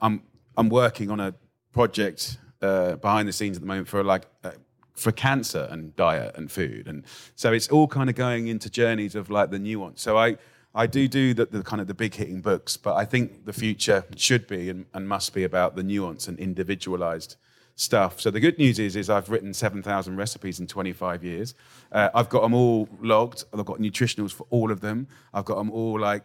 [0.00, 0.22] I'm
[0.56, 1.34] I'm working on a
[1.72, 4.52] project uh, behind the scenes at the moment for like uh,
[4.94, 7.04] for cancer and diet and food, and
[7.36, 10.02] so it's all kind of going into journeys of like the nuance.
[10.02, 10.36] So I.
[10.72, 13.52] I do do the, the kind of the big hitting books, but I think the
[13.52, 17.34] future should be and, and must be about the nuance and individualized
[17.74, 18.20] stuff.
[18.20, 21.54] So the good news is, is I've written 7,000 recipes in 25 years.
[21.90, 23.44] Uh, I've got them all logged.
[23.52, 25.08] I've got nutritionals for all of them.
[25.32, 26.22] I've got them all like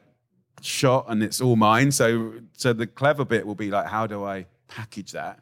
[0.62, 1.92] shot and it's all mine.
[1.92, 5.40] So, so the clever bit will be like, how do I package that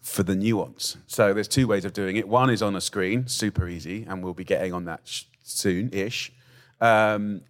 [0.00, 0.96] for the nuance?
[1.06, 2.28] So there's two ways of doing it.
[2.28, 6.32] One is on a screen, super easy, and we'll be getting on that sh- soon-ish.
[6.80, 7.42] Um,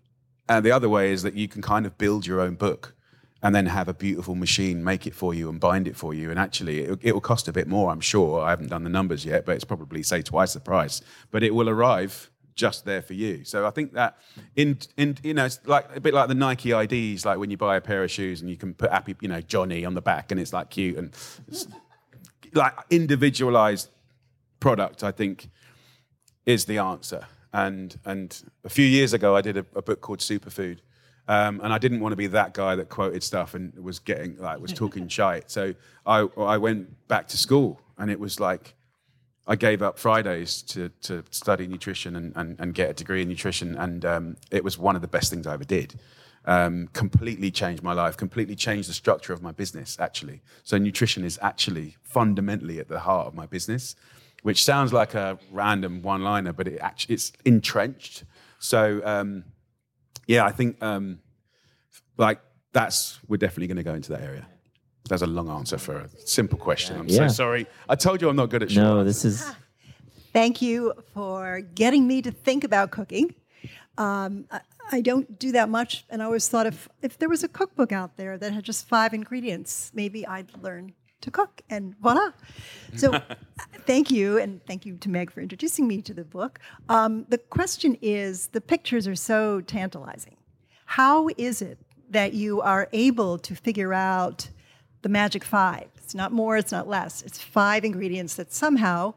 [0.48, 2.94] and the other way is that you can kind of build your own book
[3.42, 6.30] and then have a beautiful machine make it for you and bind it for you.
[6.30, 8.40] And actually, it, it will cost a bit more, I'm sure.
[8.40, 11.02] I haven't done the numbers yet, but it's probably, say, twice the price.
[11.30, 13.44] But it will arrive just there for you.
[13.44, 14.18] So I think that
[14.56, 17.56] in, in you know, it's like a bit like the Nike IDs, like when you
[17.56, 20.02] buy a pair of shoes and you can put happy, you know, Johnny on the
[20.02, 21.14] back and it's like cute and
[21.48, 21.66] it's
[22.54, 23.90] like individualized
[24.60, 25.50] product, I think,
[26.46, 27.26] is the answer.
[27.52, 30.78] And and a few years ago, I did a, a book called Superfood,
[31.28, 34.36] um, and I didn't want to be that guy that quoted stuff and was getting
[34.38, 35.50] like was talking shite.
[35.50, 35.74] So
[36.04, 38.74] I I went back to school, and it was like
[39.46, 43.28] I gave up Fridays to, to study nutrition and, and, and get a degree in
[43.28, 43.76] nutrition.
[43.76, 45.98] And um, it was one of the best things I ever did.
[46.46, 50.42] Um, completely changed my life, completely changed the structure of my business, actually.
[50.62, 53.96] So, nutrition is actually fundamentally at the heart of my business,
[54.42, 58.24] which sounds like a random one liner, but it actually, it's entrenched.
[58.58, 59.44] So, um,
[60.26, 61.20] yeah, I think um,
[62.18, 62.40] like
[62.72, 64.46] that's, we're definitely going to go into that area.
[65.08, 66.96] That's a long answer for a simple question.
[66.98, 67.28] I'm Yeah.
[67.28, 67.66] so sorry.
[67.88, 69.22] I told you I'm not good at short No, answers.
[69.22, 69.54] this is
[70.32, 73.34] Thank you for getting me to think about cooking.
[73.98, 77.44] Um, I, I don't do that much, and I always thought if if there was
[77.44, 81.94] a cookbook out there that had just five ingredients, maybe I'd learn to cook, and
[82.00, 82.32] voila.
[82.96, 83.12] So,
[83.86, 86.58] thank you, and thank you to Meg for introducing me to the book.
[86.88, 90.36] Um, the question is, the pictures are so tantalizing.
[90.86, 91.78] How is it
[92.10, 94.50] that you are able to figure out
[95.04, 95.88] the magic five?
[95.98, 97.22] It's not more, it's not less.
[97.22, 99.14] It's five ingredients that somehow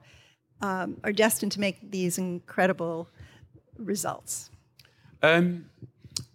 [0.62, 3.10] um, are destined to make these incredible
[3.78, 4.52] results.
[5.24, 5.70] Um,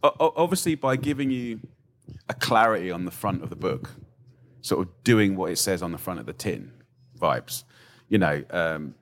[0.03, 1.61] obviously, by giving you
[2.29, 3.91] a clarity on the front of the book,
[4.63, 6.73] sort of doing what it says on the front of the tin,
[7.19, 7.65] vibes.
[8.09, 8.95] You know, um,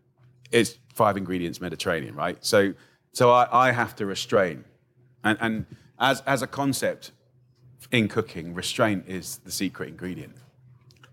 [0.51, 2.44] it's five ingredients Mediterranean, right?
[2.44, 2.74] So,
[3.12, 4.64] so I, I have to restrain,
[5.22, 5.66] and and
[5.98, 7.12] as as a concept
[7.90, 10.36] in cooking, restraint is the secret ingredient.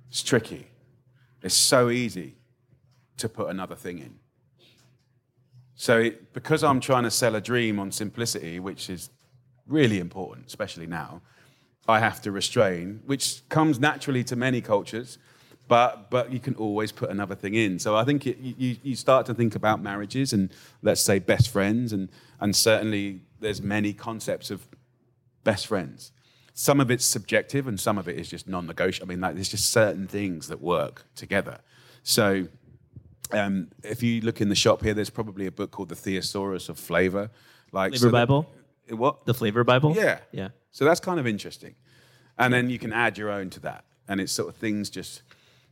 [0.10, 0.68] It's tricky.
[1.42, 2.36] It's so easy
[3.18, 4.20] to put another thing in.
[5.76, 9.12] So, it, because I'm trying to sell a dream on simplicity, which is
[9.68, 11.22] really important, especially now,
[11.88, 15.18] I have to restrain, which comes naturally to many cultures,
[15.68, 17.80] but but you can always put another thing in.
[17.80, 20.52] So I think it, you you start to think about marriages and
[20.82, 22.10] let's say best friends, and
[22.40, 24.68] and certainly there's many concepts of
[25.44, 26.12] best friends.
[26.60, 29.06] Some of it's subjective, and some of it is just non-negotiable.
[29.06, 31.60] I mean, like, there's just certain things that work together.
[32.02, 32.48] So
[33.32, 36.68] um, if you look in the shop here, there's probably a book called The Thesaurus
[36.68, 37.30] of Flavor.
[37.72, 38.50] Like Flavor so Bible?
[38.90, 39.26] Eh, what?
[39.28, 39.94] the flavor Bible.
[39.96, 40.20] Yeah.
[40.32, 40.50] yeah.
[40.72, 41.76] So that's kind of interesting.
[42.40, 43.84] And then you can add your own to that.
[44.08, 45.22] And it's sort of things just,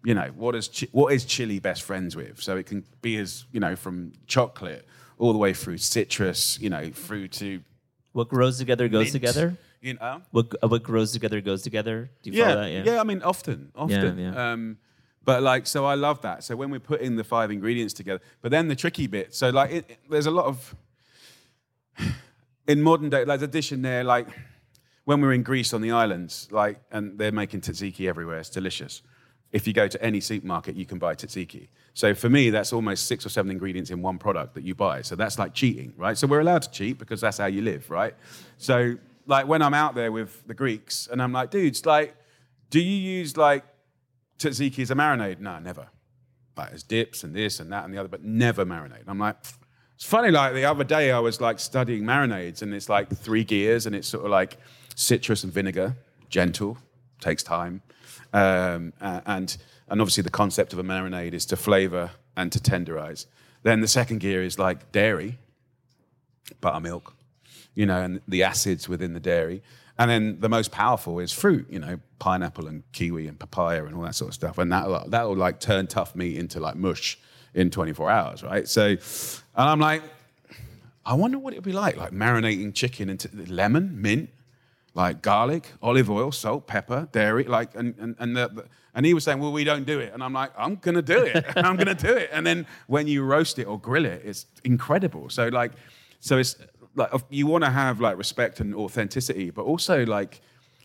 [0.03, 2.43] you know, what is, chi- what is chili best friends with?
[2.43, 4.85] So it can be as, you know, from chocolate
[5.17, 7.61] all the way through citrus, you know, through to
[8.13, 9.57] What grows together goes mint, together.
[9.85, 10.21] You know?
[10.31, 12.09] What uh, what grows together goes together.
[12.23, 12.85] Do you yeah, follow that?
[12.85, 12.99] yeah.
[12.99, 14.17] I mean, often, often.
[14.17, 14.51] yeah.
[14.51, 14.77] Um,
[15.23, 16.43] but like, so I love that.
[16.43, 19.33] So when we're putting the five ingredients together, but then the tricky bit.
[19.35, 20.75] So like, it, it- there's a lot of
[22.67, 23.23] in modern day.
[23.23, 24.27] There's a dish in there like
[25.05, 28.39] when we're in Greece on the islands, like, and they're making tzatziki everywhere.
[28.39, 29.03] It's delicious.
[29.51, 31.67] If you go to any supermarket, you can buy tzatziki.
[31.93, 35.01] So for me, that's almost six or seven ingredients in one product that you buy.
[35.03, 36.17] So that's like cheating, right?
[36.17, 38.15] So we're allowed to cheat because that's how you live, right?
[38.57, 38.95] So
[39.27, 42.15] like when I'm out there with the Greeks and I'm like, dudes, like,
[42.69, 43.63] do you use like
[44.39, 45.39] tzatziki as a marinade?
[45.39, 45.87] No, never.
[46.57, 49.01] Like as dips and this and that and the other, but never marinade.
[49.01, 49.37] And I'm like,
[49.95, 50.29] it's funny.
[50.31, 53.95] Like the other day, I was like studying marinades, and it's like three gears, and
[53.95, 54.57] it's sort of like
[54.95, 55.95] citrus and vinegar,
[56.29, 56.77] gentle,
[57.19, 57.81] takes time,
[58.33, 59.57] um, and
[59.87, 63.25] and obviously the concept of a marinade is to flavor and to tenderize.
[63.63, 65.39] Then the second gear is like dairy,
[66.59, 67.14] buttermilk,
[67.75, 69.61] you know, and the acids within the dairy.
[69.97, 73.95] And then the most powerful is fruit, you know, pineapple and kiwi and papaya and
[73.95, 74.57] all that sort of stuff.
[74.57, 77.17] And that that'll like turn tough meat into like mush
[77.53, 78.67] in 24 hours, right?
[78.67, 78.99] So, and
[79.55, 80.03] I'm like,
[81.05, 84.29] I wonder what it would be like, like marinating chicken into lemon, mint,
[84.93, 88.65] like garlic, olive oil, salt, pepper, dairy, like, and and and, the, the-
[88.95, 91.21] and he was saying, well, we don't do it, and I'm like, I'm gonna do
[91.23, 94.45] it, I'm gonna do it, and then when you roast it or grill it, it's
[94.63, 95.29] incredible.
[95.29, 95.73] So like,
[96.21, 96.55] so it's
[96.95, 100.41] like you want to have like respect and authenticity, but also like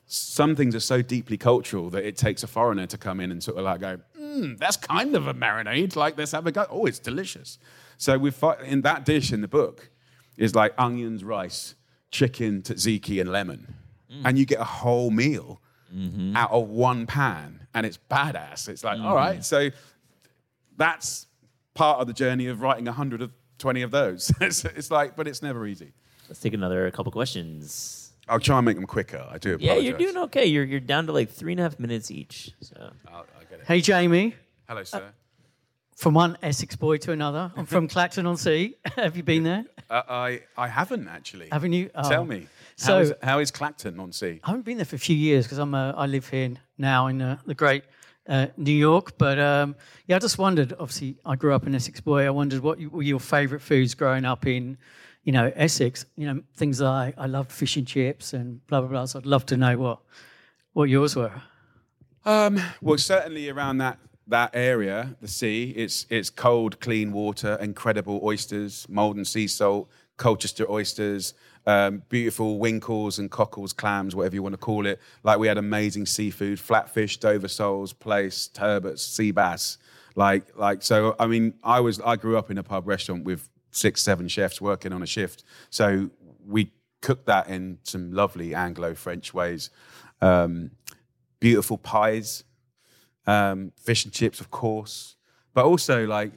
[0.06, 3.40] some things are so deeply cultural that it takes a foreigner to come in and
[3.42, 5.94] sort of like go, mm, that's kind of a marinade.
[5.94, 6.66] Like, let's have a go.
[6.68, 7.58] Oh, it's delicious.
[7.96, 9.90] So we fi- in that dish in the book
[10.36, 11.76] is like onions, rice,
[12.10, 13.74] chicken, tzatziki, and lemon,
[14.12, 14.22] mm.
[14.24, 15.60] and you get a whole meal
[15.94, 16.36] mm-hmm.
[16.36, 18.68] out of one pan, and it's badass.
[18.68, 19.44] It's like, all right, mm.
[19.44, 19.70] so
[20.76, 21.26] that's
[21.74, 23.30] part of the journey of writing a hundred of
[23.60, 24.32] twenty of those.
[24.40, 25.92] it's, it's like, but it's never easy.
[26.28, 28.12] Let's take another couple questions.
[28.28, 29.26] I'll try and make them quicker.
[29.28, 30.46] I do Yeah, you're doing okay.
[30.46, 32.52] You're you're down to like three and a half minutes each.
[32.60, 33.66] So I'll, I'll get it.
[33.66, 34.34] Hey, Jamie.
[34.68, 35.12] Hello, sir.
[35.96, 37.52] From one Essex boy to another.
[37.56, 38.76] I'm from Clacton on Sea.
[38.96, 39.64] Have you been there?
[39.90, 41.48] Uh, I I haven't actually.
[41.50, 41.90] Haven't you?
[41.94, 42.08] Oh.
[42.08, 42.46] Tell me.
[42.76, 44.40] So- how, is, how is Clacton on sea?
[44.42, 47.08] I haven't been there for a few years because I'm uh, I live here now
[47.08, 47.84] in uh, the great
[48.30, 49.18] uh, New York.
[49.18, 49.76] But um,
[50.06, 50.72] yeah, I just wondered.
[50.78, 52.24] Obviously, I grew up an Essex boy.
[52.24, 54.78] I wondered what were your favourite foods growing up in,
[55.24, 56.06] you know, Essex.
[56.16, 59.04] You know, things like I loved fish and chips and blah blah blah.
[59.04, 59.98] So I'd love to know what
[60.72, 61.42] what yours were.
[62.24, 68.20] Um, well, certainly around that that area, the sea, it's it's cold, clean water, incredible
[68.22, 71.34] oysters, Maldon sea salt, Colchester oysters,
[71.66, 75.00] um, beautiful winkles and cockles, clams, whatever you want to call it.
[75.22, 79.78] Like we had amazing seafood, flatfish, Dover soles, plaice, turbots, sea bass.
[80.16, 81.14] Like like so.
[81.18, 84.60] I mean, I was I grew up in a pub restaurant with six, seven chefs
[84.60, 85.44] working on a shift.
[85.70, 86.10] So
[86.46, 89.70] we cooked that in some lovely Anglo French ways.
[90.20, 90.72] Um,
[91.38, 92.44] beautiful pies,
[93.26, 95.16] um, fish and chips, of course,
[95.54, 96.32] but also like,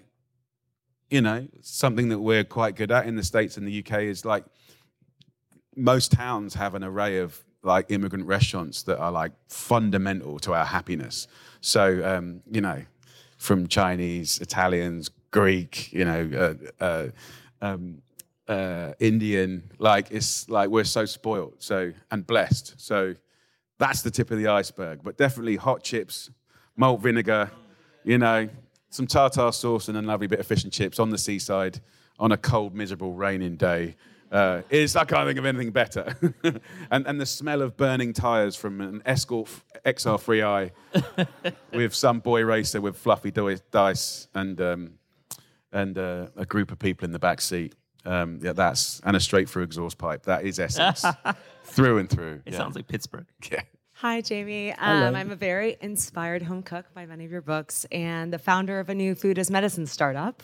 [1.10, 4.26] you know, something that we're quite good at in the States and the UK is
[4.26, 4.46] like
[5.76, 10.66] most towns have an array of like immigrant restaurants that are like fundamental to our
[10.66, 11.28] happiness.
[11.62, 12.84] So, um, you know,
[13.38, 17.08] from Chinese, Italians, Greek, you know, uh, uh,
[17.62, 18.02] um,
[18.48, 22.76] uh, Indian, like it's like we're so spoiled, so and blessed.
[22.78, 23.16] So
[23.80, 25.00] that's the tip of the iceberg.
[25.04, 26.30] But definitely hot chips,
[26.76, 27.52] malt vinegar,
[28.04, 28.50] you know,
[28.90, 31.80] some tartar sauce and a lovely bit of fish and chips on the seaside
[32.20, 33.96] on a cold, miserable, raining day.
[34.34, 36.18] Uh, is I can't think of anything better.
[36.92, 39.48] and, and the smell of burning tires from an Escort
[39.86, 40.72] XR3i
[41.74, 44.94] with some boy racer with fluffy dice and um,
[45.72, 47.76] and uh, a group of people in the back seat.
[48.06, 50.24] Um, yeah, that's and a straight through exhaust pipe.
[50.24, 51.06] That is Essex
[51.64, 52.42] through and through.
[52.46, 52.58] It yeah.
[52.58, 53.28] sounds like Pittsburgh.
[53.52, 53.62] Yeah.
[53.98, 54.74] Hi, Jamie.
[54.74, 58.80] Um, I'm a very inspired home cook by many of your books and the founder
[58.80, 60.44] of a new food as medicine startup.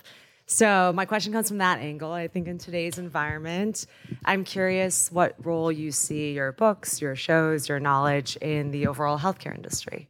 [0.52, 2.12] So, my question comes from that angle.
[2.12, 3.86] I think in today's environment,
[4.26, 9.20] I'm curious what role you see your books, your shows, your knowledge in the overall
[9.20, 10.10] healthcare industry.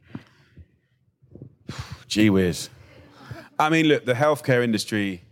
[2.08, 2.70] Gee whiz.
[3.58, 5.24] I mean, look, the healthcare industry,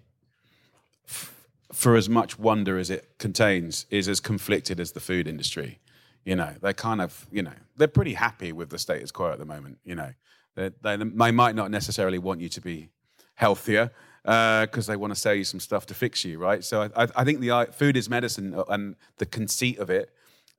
[1.09, 1.35] f-
[1.73, 5.79] for as much wonder as it contains, is as conflicted as the food industry.
[6.27, 9.39] You know, they're kind of, you know, they're pretty happy with the status quo at
[9.39, 9.79] the moment.
[9.87, 10.13] You know,
[10.55, 12.91] they, they, they might not necessarily want you to be
[13.37, 13.91] healthier
[14.23, 16.65] because uh, they want to sell you some stuff to fix you, right?
[16.65, 20.11] So I, I think the uh, food is medicine uh, and the conceit of it,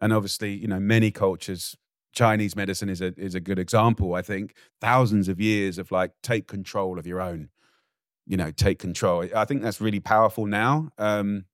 [0.01, 1.76] and obviously, you know, many cultures
[2.14, 4.16] Chinese medicine is a is a good example.
[4.16, 7.49] I think thousands of years of like take control of your own,
[8.26, 9.26] you know, take control.
[9.36, 11.45] I think that's really powerful now, um,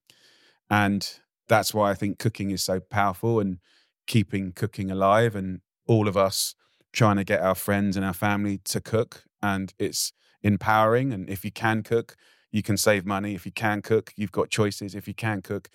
[0.70, 3.60] and that's why I think cooking is so powerful and
[4.08, 6.56] keeping cooking alive, and all of us
[6.93, 10.14] trying to get our friends and our family to cook, and it's
[10.46, 11.12] empowering.
[11.12, 12.16] And if you can cook,
[12.52, 13.34] you can save money.
[13.34, 14.96] If you can cook, you've got choices.
[14.96, 15.70] If you can cook,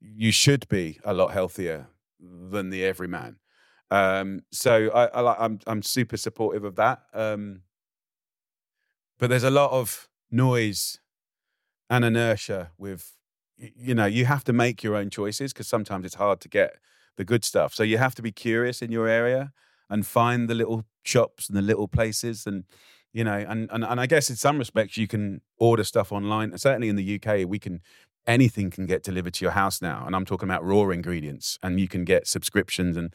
[0.00, 1.88] you should be a lot healthier
[2.20, 3.36] than the everyman.
[3.90, 7.02] Um, so I, am I'm, I'm super supportive of that.
[7.12, 7.62] Um,
[9.18, 10.98] but there's a lot of noise
[11.90, 13.16] and inertia with,
[13.56, 16.76] you know, you have to make your own choices because sometimes it's hard to get
[17.16, 17.74] the good stuff.
[17.74, 19.52] So you have to be curious in your area
[19.90, 22.64] and find the little shops and the little places and
[23.12, 26.56] you know and, and and i guess in some respects you can order stuff online
[26.58, 27.80] certainly in the uk we can
[28.26, 31.80] anything can get delivered to your house now and i'm talking about raw ingredients and
[31.80, 33.12] you can get subscriptions and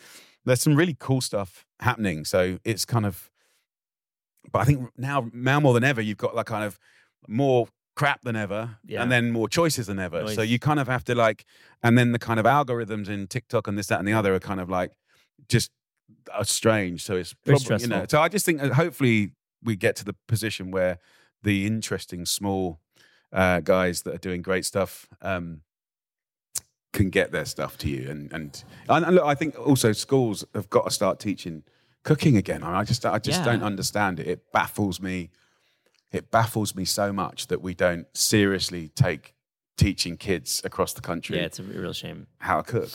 [0.48, 2.24] there's some really cool stuff happening.
[2.24, 3.30] So it's kind of,
[4.52, 6.80] but I think now, now more than ever, you've got like kind of
[7.28, 7.68] more
[7.98, 9.02] crap than ever yeah.
[9.02, 10.34] and then more choices than ever.
[10.34, 11.44] So you kind of have to like,
[11.84, 14.40] and then the kind of algorithms in TikTok and this, that, and the other are
[14.40, 14.94] kind of like
[15.50, 15.70] just
[16.34, 17.04] are strange.
[17.04, 19.32] So it's probably, you know, so I just think uh, hopefully
[19.68, 20.98] we get to the position where
[21.44, 22.80] the interesting small
[23.32, 25.62] uh, guys that are doing great stuff um,
[26.94, 28.10] can get their stuff to you.
[28.10, 31.64] And and and look, I think also schools have got to start teaching
[32.04, 32.64] cooking again.
[32.64, 33.46] I, mean, I just I just yeah.
[33.46, 34.28] don't understand it.
[34.28, 35.30] It baffles me.
[36.12, 39.36] It baffles me so much that we don't seriously take
[39.76, 41.38] teaching kids across the country.
[41.38, 42.28] Yeah, it's a real shame.
[42.40, 42.90] How to cook.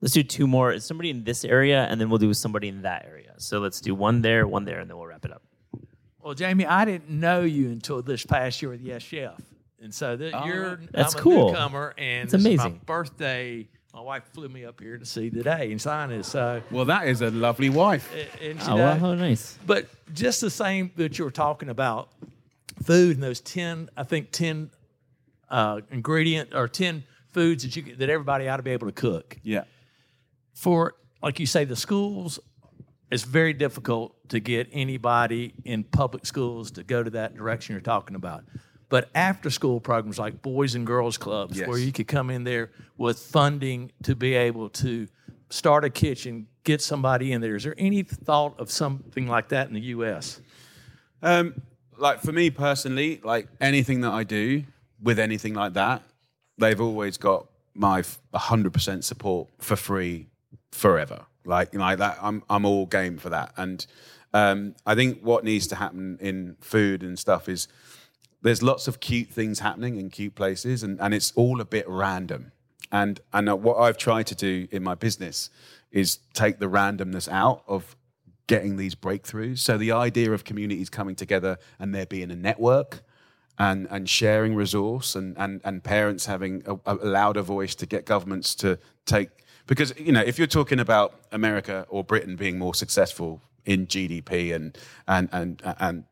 [0.00, 0.72] Let's do two more.
[0.72, 3.34] It's somebody in this area, and then we'll do somebody in that area.
[3.38, 5.42] So let's do one there, one there, and then we'll wrap it up.
[6.22, 9.40] Well, Jamie, I didn't know you until this past year with Yes Chef.
[9.82, 11.48] And so oh, you're that's I'm a cool.
[11.48, 12.56] newcomer, and it's amazing.
[12.58, 13.68] my birthday.
[13.92, 16.24] My wife flew me up here to see today and sign it.
[16.24, 18.10] So well, that is a lovely wife.
[18.40, 19.58] And, oh, well, how nice.
[19.66, 22.10] But just the same that you were talking about
[22.84, 24.70] food and those ten, I think ten
[25.50, 27.02] uh, ingredient or ten
[27.32, 29.36] foods that you that everybody ought to be able to cook.
[29.42, 29.64] Yeah.
[30.54, 32.38] For like you say, the schools.
[33.12, 37.80] It's very difficult to get anybody in public schools to go to that direction you're
[37.80, 38.44] talking about.
[38.88, 41.68] But after school programs like boys and girls clubs yes.
[41.68, 45.08] where you could come in there with funding to be able to
[45.50, 47.56] start a kitchen get somebody in there.
[47.56, 50.40] Is there any thought of something like that in the us
[51.22, 51.54] um,
[51.98, 54.64] like for me personally like anything that i do
[55.00, 56.02] with anything like that
[56.58, 58.02] they've always got my
[58.34, 60.26] 100% support for free
[60.72, 63.86] forever like like that i'm i'm all game for that and
[64.34, 67.68] Um, I think what needs to happen in food and stuff is
[68.40, 71.84] there's lots of cute things happening in cute places, and, and it's all a bit
[71.86, 72.52] random.
[72.90, 75.50] And and uh, what I've tried to do in my business
[75.90, 77.94] is take the randomness out of
[78.46, 79.58] getting these breakthroughs.
[79.58, 83.02] So the idea of communities coming together and there being a network
[83.58, 88.06] and, and sharing resource and, and, and parents having a, a louder voice to get
[88.06, 89.28] governments to take
[89.72, 94.54] because you know if you're talking about America or Britain being more successful in GDP
[94.54, 94.76] and
[95.08, 96.04] and and and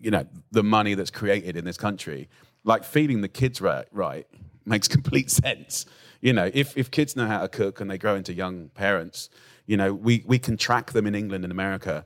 [0.00, 2.28] you know the money that's created in this country,
[2.64, 4.26] like feeding the kids right, right
[4.64, 5.86] makes complete sense.
[6.20, 9.30] You know, if if kids know how to cook and they grow into young parents,
[9.66, 12.04] you know, we we can track them in England and America,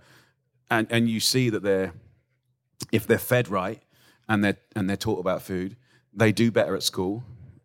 [0.71, 1.95] and and you see that they're
[2.91, 3.81] if they're fed right
[4.29, 5.75] and they're and they're taught about food,
[6.13, 7.25] they do better at school,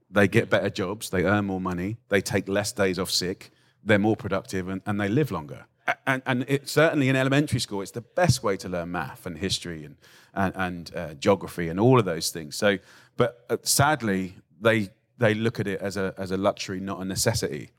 [0.09, 3.51] they get better jobs, they earn more money, they take less days off sick,
[3.83, 5.65] they're more productive, and, and they live longer.
[6.05, 9.37] And, and it, certainly in elementary school, it's the best way to learn math and
[9.37, 9.95] history and,
[10.33, 12.55] and, and uh, geography and all of those things.
[12.55, 12.77] So,
[13.15, 17.05] but uh, sadly, they, they look at it as a, as a luxury, not a
[17.05, 17.69] necessity.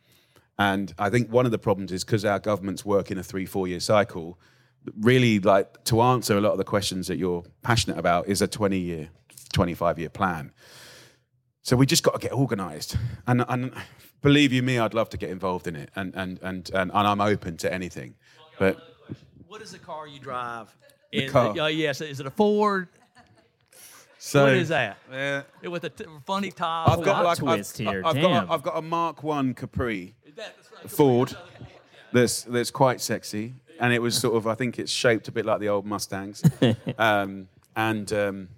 [0.59, 3.47] And I think one of the problems is because our governments work in a three,
[3.47, 4.39] four year cycle,
[5.01, 8.49] really like to answer a lot of the questions that you're passionate about is a
[8.49, 9.11] 20 year,
[9.53, 10.53] 25 year plan.
[11.69, 12.97] So we just got to get organized.
[13.27, 13.75] And, and
[14.23, 15.91] believe you me, I'd love to get involved in it.
[15.95, 18.15] And, and, and, and, and I'm open to anything.
[18.59, 18.79] But
[19.49, 20.75] what is the car you drive?
[21.13, 21.51] The In- car.
[21.51, 22.89] Uh, yes, is it a Ford?
[24.19, 24.97] so what is that?
[25.13, 25.43] Yeah.
[25.69, 26.89] With a t- funny top.
[26.89, 30.15] I've got like twist I've, here, I've got a, I've got a Mark One Capri
[30.87, 31.37] Ford
[32.15, 35.45] that's that's quite sexy, and it was sort of I think it's shaped a bit
[35.45, 36.43] like the old Mustangs,
[36.99, 38.49] um, and um,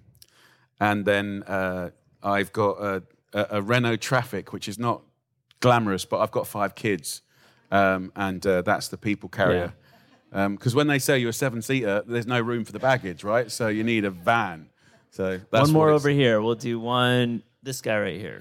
[0.79, 1.89] and then uh,
[2.23, 3.03] I've got a,
[3.33, 5.01] a, a Renault Trafic, which is not
[5.59, 7.21] glamorous, but I've got five kids,
[7.71, 9.73] um, and uh, that's the people carrier.
[10.31, 13.51] Because when they say you're a seven seater, there's no room for the baggage, right?
[13.51, 14.69] So you need a van.
[15.09, 16.41] So that's one more over here.
[16.41, 17.43] We'll do one.
[17.63, 18.39] This guy right here.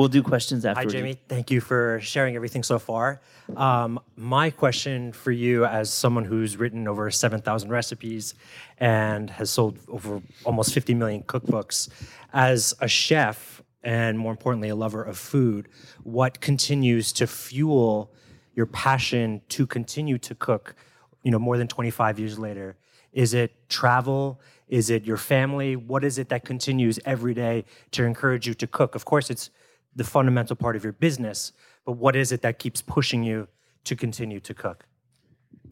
[0.00, 0.80] We'll do questions after.
[0.80, 1.18] Hi, Jamie.
[1.28, 3.20] Thank you for sharing everything so far.
[3.54, 8.34] Um, my question for you, as someone who's written over 7,000 recipes
[8.78, 11.90] and has sold over almost 50 million cookbooks,
[12.32, 15.68] as a chef and more importantly, a lover of food,
[16.02, 18.10] what continues to fuel
[18.54, 20.76] your passion to continue to cook,
[21.24, 22.74] you know, more than 25 years later?
[23.12, 24.40] Is it travel?
[24.66, 25.76] Is it your family?
[25.76, 28.94] What is it that continues every day to encourage you to cook?
[28.94, 29.50] Of course, it's
[29.94, 31.52] the fundamental part of your business,
[31.84, 33.48] but what is it that keeps pushing you
[33.84, 34.86] to continue to cook?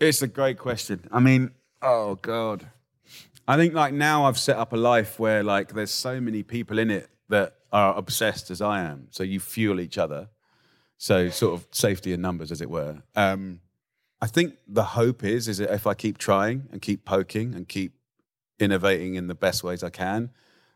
[0.00, 1.08] It's a great question.
[1.10, 1.52] I mean,
[1.82, 2.70] oh god.
[3.46, 6.78] I think like now I've set up a life where like there's so many people
[6.78, 9.08] in it that are obsessed as I am.
[9.10, 10.28] So you fuel each other.
[10.96, 13.02] So sort of safety in numbers, as it were.
[13.14, 13.60] Um,
[14.20, 17.68] I think the hope is is that if I keep trying and keep poking and
[17.68, 17.92] keep
[18.58, 20.30] innovating in the best ways I can,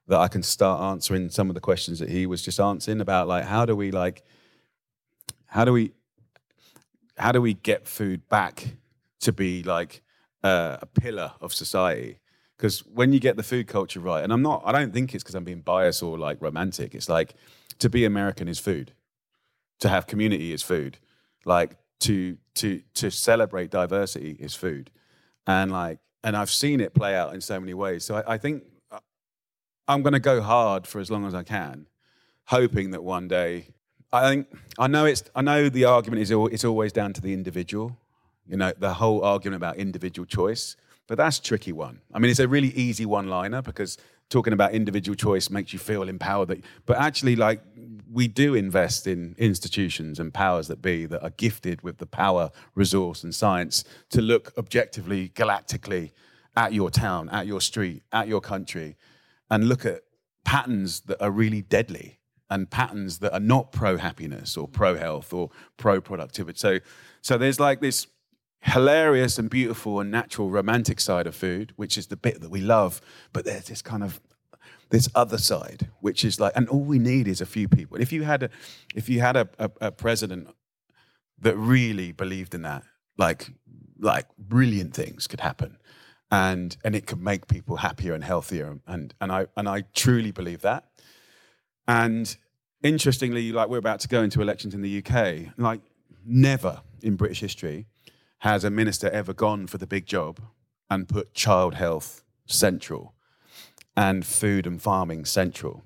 [0.09, 3.29] that I can start answering some of the questions that he was just answering about
[3.29, 4.25] like how do we like
[5.47, 5.93] how do we
[7.19, 8.77] how do we get food back
[9.21, 10.03] to be like
[10.43, 12.19] uh, a pillar of society?
[12.57, 15.23] Because when you get the food culture right, and I'm not, I don't think it's
[15.23, 16.95] because I'm being biased or like romantic.
[16.95, 17.35] It's like
[17.79, 18.93] to be American is food,
[19.81, 20.99] to have community is food,
[21.45, 24.91] like to to to celebrate diversity is food,
[25.47, 28.05] and like, and I've seen it play out in so many ways.
[28.05, 28.65] So I, I think
[29.89, 31.87] I'm going to go hard for as long as I can,
[32.47, 33.69] hoping that one day.
[34.13, 34.47] I think
[34.79, 35.25] I know it's.
[35.35, 37.97] I know the argument is it's always down to the individual.
[38.47, 40.77] You know, the whole argument about individual choice,
[41.07, 42.01] but that's tricky one.
[42.13, 43.97] I mean, it's a really easy one-liner because
[44.29, 46.49] talking about individual choice makes you feel empowered.
[46.49, 47.63] That, but actually, like
[48.11, 52.51] we do invest in institutions and powers that be that are gifted with the power,
[52.75, 56.11] resource, and science to look objectively, galactically
[56.55, 58.97] at your town, at your street, at your country,
[59.53, 60.01] and look at
[60.47, 65.33] patterns that are really deadly and patterns that are not pro happiness or pro health
[65.35, 66.59] or pro productivity.
[66.59, 66.79] So,
[67.21, 68.07] so there's like this
[68.61, 72.63] hilarious and beautiful and natural romantic side of food, which is the bit that we
[72.63, 73.03] love,
[73.35, 74.23] but there's this kind of
[74.89, 78.01] this other side, which is like, and all we need is a few people.
[78.01, 78.51] If you had a,
[78.95, 80.49] if you had a, a, a president
[81.41, 82.85] that really believed in that,
[83.19, 83.51] like,
[83.99, 85.77] like brilliant things could happen,
[86.33, 90.33] and and it could make people happier and healthier, and and I and I truly
[90.33, 90.85] believe that.
[91.87, 92.35] And
[92.83, 95.83] interestingly, like we're about to go into elections in the UK, like
[96.25, 97.87] never in British history
[98.39, 100.41] has a minister ever gone for the big job
[100.91, 103.15] and put child health central
[103.97, 105.85] and food and farming central.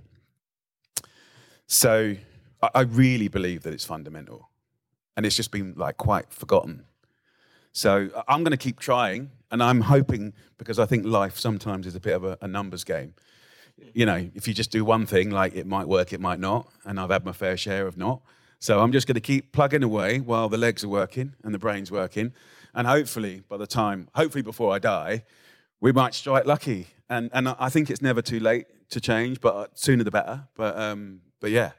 [1.66, 2.16] So
[2.62, 4.48] I really believe that it's fundamental.
[5.16, 6.84] And it's just been like quite forgotten.
[7.76, 11.86] So I- I'm going to keep trying, and I'm hoping because I think life sometimes
[11.86, 13.12] is a bit of a, a numbers game.
[13.92, 16.68] You know, if you just do one thing, like it might work, it might not,
[16.86, 18.22] and I've had my fair share of not.
[18.60, 21.58] So I'm just going to keep plugging away while the legs are working and the
[21.58, 22.32] brain's working,
[22.74, 25.24] and hopefully by the time, hopefully before I die,
[25.78, 26.86] we might strike lucky.
[27.10, 30.48] And and I think it's never too late to change, but sooner the better.
[30.54, 31.72] But um, but yeah,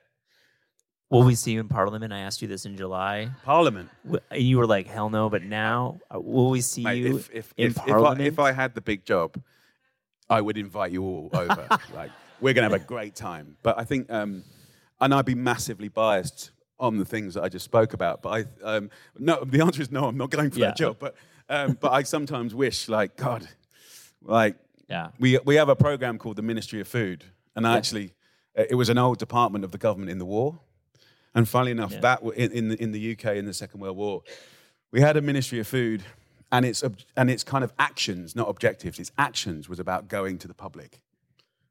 [1.09, 2.11] Will we see you in Parliament?
[2.11, 3.29] I asked you this in July.
[3.45, 3.89] Parliament.
[4.03, 5.29] W- And you were like, hell no.
[5.29, 8.21] But now, uh, will we see Mate, you if, if, in if, if, I, Parliament?
[8.27, 9.41] if I had the big job,
[10.29, 11.67] I would invite you all over.
[11.93, 13.55] like, we're going to have a great time.
[13.63, 14.43] But I think, um,
[14.99, 18.21] and I'd be massively biased on the things that I just spoke about.
[18.21, 18.29] But
[18.63, 20.05] I, um, no, the answer is no.
[20.05, 20.67] I'm not going for Yeah.
[20.67, 20.97] that job.
[20.99, 21.15] But,
[21.47, 23.47] um, but I sometimes wish, like, God,
[24.21, 24.57] like,
[24.89, 25.11] yeah.
[25.19, 27.23] we we have a program called the Ministry of Food,
[27.55, 28.13] and I actually,
[28.55, 30.59] it was an old department of the government in the war.
[31.37, 31.99] And funnily enough, Yeah.
[32.01, 34.23] that in, in, the, in the UK in the Second World War,
[34.91, 36.03] we had a Ministry of Food,
[36.51, 36.81] and its
[37.15, 38.99] and its kind of actions, not objectives.
[38.99, 41.01] Its actions was about going to the public.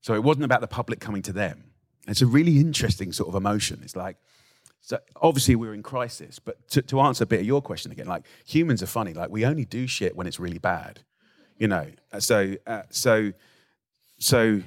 [0.03, 1.65] So it wasn't about the public coming to them.
[2.07, 3.81] It's a really interesting sort of emotion.
[3.83, 4.17] It's like,
[4.83, 8.07] so obviously we're in crisis, but to, to answer a bit of your question again,
[8.07, 9.15] like humans are funny.
[9.15, 11.01] Like we only do shit when it's really bad,
[11.59, 11.87] you know.
[12.13, 13.33] Uh, So uh, so
[14.19, 14.61] so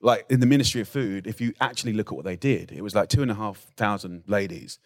[0.00, 2.82] like in the Ministry of Food, if you actually look at what they did, it
[2.82, 4.78] was like two and a half thousand ladies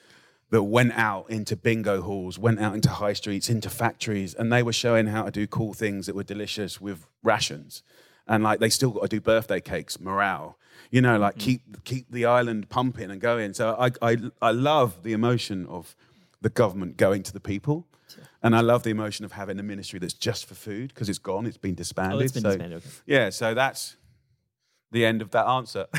[0.50, 4.62] that went out into bingo halls, went out into high streets, into factories, and they
[4.62, 7.82] were showing how to do cool things that were delicious with rations.
[8.26, 10.58] And like they still got to do birthday cakes, morale,
[10.90, 11.40] you know, like mm.
[11.40, 13.54] keep keep the island pumping and going.
[13.54, 15.94] So I I I love the emotion of
[16.40, 17.86] the government going to the people.
[18.42, 21.18] And I love the emotion of having a ministry that's just for food because it's
[21.18, 22.16] gone, it's been oh, disbanded.
[22.16, 22.88] Oh, been so, disbanded, okay.
[23.06, 23.96] Yeah, so that's
[24.94, 25.86] the end of that answer.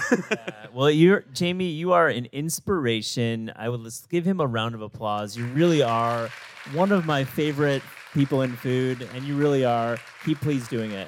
[0.73, 1.69] Well, you're Jamie.
[1.69, 3.49] You are an inspiration.
[3.55, 5.37] I would let's give him a round of applause.
[5.37, 6.29] You really are
[6.73, 7.81] one of my favorite
[8.13, 9.97] people in food, and you really are.
[10.25, 11.07] Keep please doing it.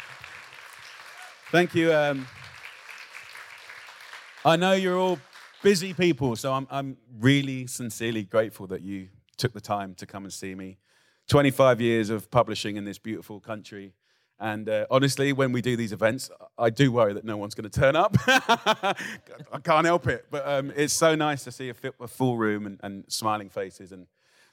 [1.52, 1.94] Thank you.
[1.94, 2.28] Um,
[4.46, 5.20] I know you're all
[5.62, 10.24] busy people, so I'm, I'm really sincerely grateful that you took the time to come
[10.24, 10.78] and see me.
[11.28, 13.96] 25 years of publishing in this beautiful country.
[14.40, 17.70] And uh, honestly, when we do these events, I do worry that no one's going
[17.70, 18.16] to turn up.
[18.28, 20.26] I can't help it.
[20.30, 21.74] But um, it's so nice to see a,
[22.08, 23.92] full room and, and smiling faces.
[23.92, 24.06] And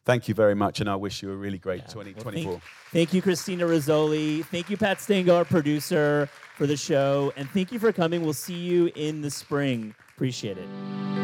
[0.05, 0.81] thank you very much.
[0.81, 2.53] And I wish you a really great Well, 2024.
[2.53, 2.63] thank,
[2.93, 4.45] thank you, Christina Rizzoli.
[4.47, 7.33] Thank you, Pat Stango, our producer, for the show.
[7.37, 8.23] And thank you for coming.
[8.23, 9.95] We'll see you in the spring.
[10.15, 11.24] Appreciate it.